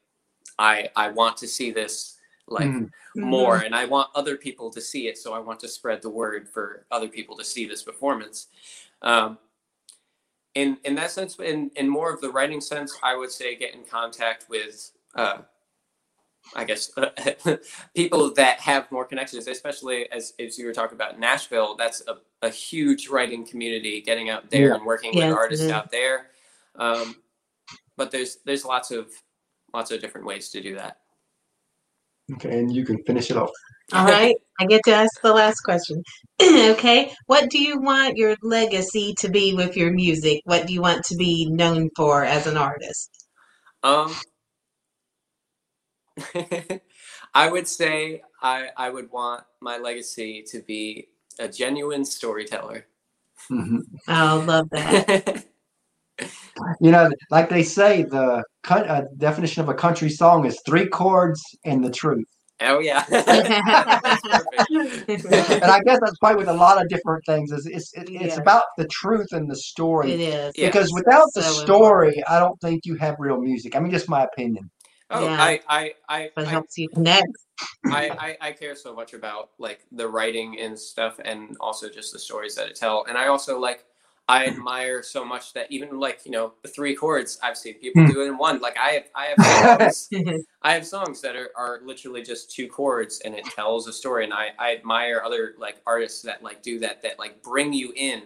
[0.58, 2.17] I I want to see this
[2.48, 2.92] like Mhm.
[3.16, 6.10] more and I want other people to see it so I want to spread the
[6.10, 8.48] word for other people to see this performance.
[9.02, 9.38] Um,
[10.56, 13.74] in in that sense, in in more of the writing sense, I would say get
[13.76, 15.40] in contact with uh,
[16.56, 16.92] I guess
[17.96, 22.18] people that have more connections, especially as, as you were talking about Nashville, that's a,
[22.46, 24.76] a huge writing community getting out there Yeah.
[24.76, 25.72] and working Yes, with it artists is.
[25.72, 26.28] out there.
[26.76, 27.18] Um,
[27.98, 29.12] but there's there's lots of
[29.74, 31.02] lots of different ways to do that.
[32.34, 33.52] Okay, and you can finish it off.
[33.94, 36.04] All right, I get to ask the last question.
[36.42, 40.42] okay, what do you want your legacy to be with your music?
[40.44, 43.10] What do you want to be known for as an artist?
[43.84, 44.14] Um,
[47.34, 51.08] I would say I I would want my legacy to be
[51.40, 52.86] a genuine storyteller.
[53.52, 53.84] Mhm.
[54.08, 55.46] Oh, love that.
[56.82, 60.88] You know, like they say, the co- uh, definition of a country song is three
[60.88, 62.26] chords and the truth.
[62.62, 63.06] oh yeah.
[65.10, 67.52] And I guess that's probably with a lot of different things.
[67.52, 68.42] Is it's it, it's Yeah.
[68.42, 70.14] about the truth and the story.
[70.14, 70.54] It is.
[70.58, 70.68] Yeah.
[70.68, 73.76] Because without the So story, I don't think you have real music.
[73.76, 74.70] I mean, just my opinion.
[75.10, 75.42] Oh, Yeah.
[75.42, 77.28] I, I, I, But it I, helps you connect.
[77.86, 82.12] I, I, I care so much about like the writing and stuff, and also just
[82.14, 83.06] the stories that it tell.
[83.08, 83.86] And I also like,
[84.28, 88.04] I admire so much that even like you know the three chords I've seen people
[88.04, 88.12] Hmm.
[88.14, 88.60] do it in one.
[88.60, 90.10] Like I have, I have songs,
[90.62, 94.26] I have songs that are, are literally just two chords, and it tells a story.
[94.26, 97.94] And I, I admire other like artists that like do that, that like bring you
[97.96, 98.24] in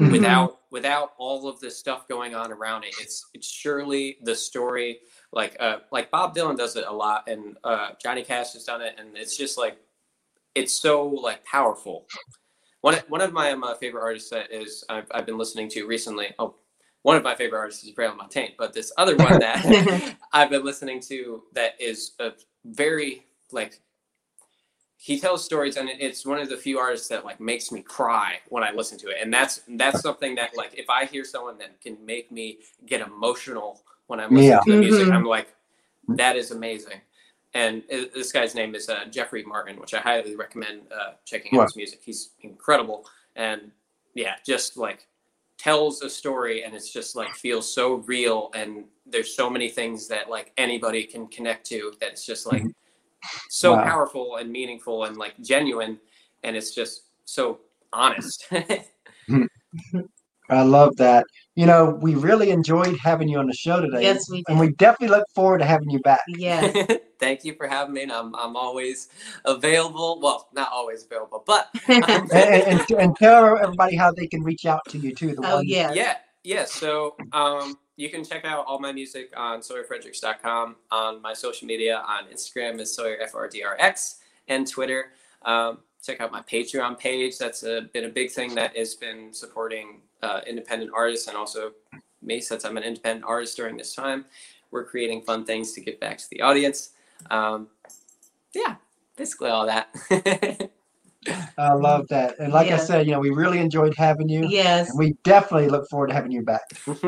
[0.00, 0.10] Mhm.
[0.10, 2.94] without without all of the stuff going on around it.
[2.98, 5.00] It's it's surely the story.
[5.32, 8.82] Like uh like Bob Dylan does it a lot, and uh Johnny Cash has done
[8.82, 9.78] it, and it's just like
[10.54, 12.06] it's so like powerful.
[12.80, 15.68] One of- one of my um, uh, favorite artists that is I've, I've been listening
[15.70, 16.28] to recently.
[16.38, 16.54] Oh,
[17.02, 20.64] one of my favorite artists is Braille Montaigne, but this other one that I've been
[20.64, 22.32] listening to that is a
[22.64, 23.80] very like
[25.00, 28.38] he tells stories and it's one of the few artists that like makes me cry
[28.48, 29.18] when I listen to it.
[29.22, 33.00] And that's that's something that like if I hear someone that can make me get
[33.00, 34.60] emotional when I'm listening Yeah.
[34.60, 35.14] to the music, Mhm.
[35.14, 35.54] I'm like,
[36.08, 37.00] that is amazing.
[37.58, 41.58] And this guy's name is uh, Jeffrey Martin, which I highly recommend uh, checking out
[41.58, 41.64] Wow.
[41.64, 42.00] his music.
[42.04, 43.04] He's incredible,
[43.34, 43.72] and
[44.14, 45.08] yeah, just like
[45.58, 48.52] tells a story, and it's just like feels so real.
[48.54, 51.94] And there's so many things that like anybody can connect to.
[52.00, 52.62] That it's just like
[53.50, 53.82] so Wow.
[53.82, 55.98] powerful and meaningful and like genuine,
[56.44, 57.58] and it's just so
[57.92, 58.46] honest.
[60.48, 61.24] I love that.
[61.56, 64.02] You know, we really enjoyed having you on the show today.
[64.02, 64.44] Yes, we did.
[64.48, 66.20] And we definitely look forward to having you back.
[66.28, 66.98] Yes.
[67.18, 68.02] Thank you for having me.
[68.02, 69.08] And I'm I'm always
[69.44, 70.20] available.
[70.20, 74.66] Well, not always available, but And, and, and, and tell everybody how they can reach
[74.66, 75.34] out to you too.
[75.34, 75.92] The oh, one- yeah.
[75.92, 76.64] yeah, yeah.
[76.64, 82.02] So um, you can check out all my music on SawyerFredericks.com, on my social media,
[82.06, 84.16] on Instagram is SawyerFRDRX,
[84.46, 85.12] and Twitter.
[85.42, 87.38] Um, check out my Patreon page.
[87.38, 91.72] That's a, been a big thing that has been supporting uh, independent artists and also
[92.22, 94.24] me, since I'm an independent artist during this time.
[94.70, 96.90] We're creating fun things to give back to the audience.
[97.30, 97.68] Um,
[98.54, 98.76] yeah,
[99.16, 99.94] basically all that.
[101.58, 102.38] I love that.
[102.38, 104.46] And like I said, you know, we really enjoyed having you.
[104.48, 104.90] Yes.
[104.90, 106.62] And we definitely look forward to having you back.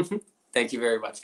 [0.52, 1.18] Thank you very much.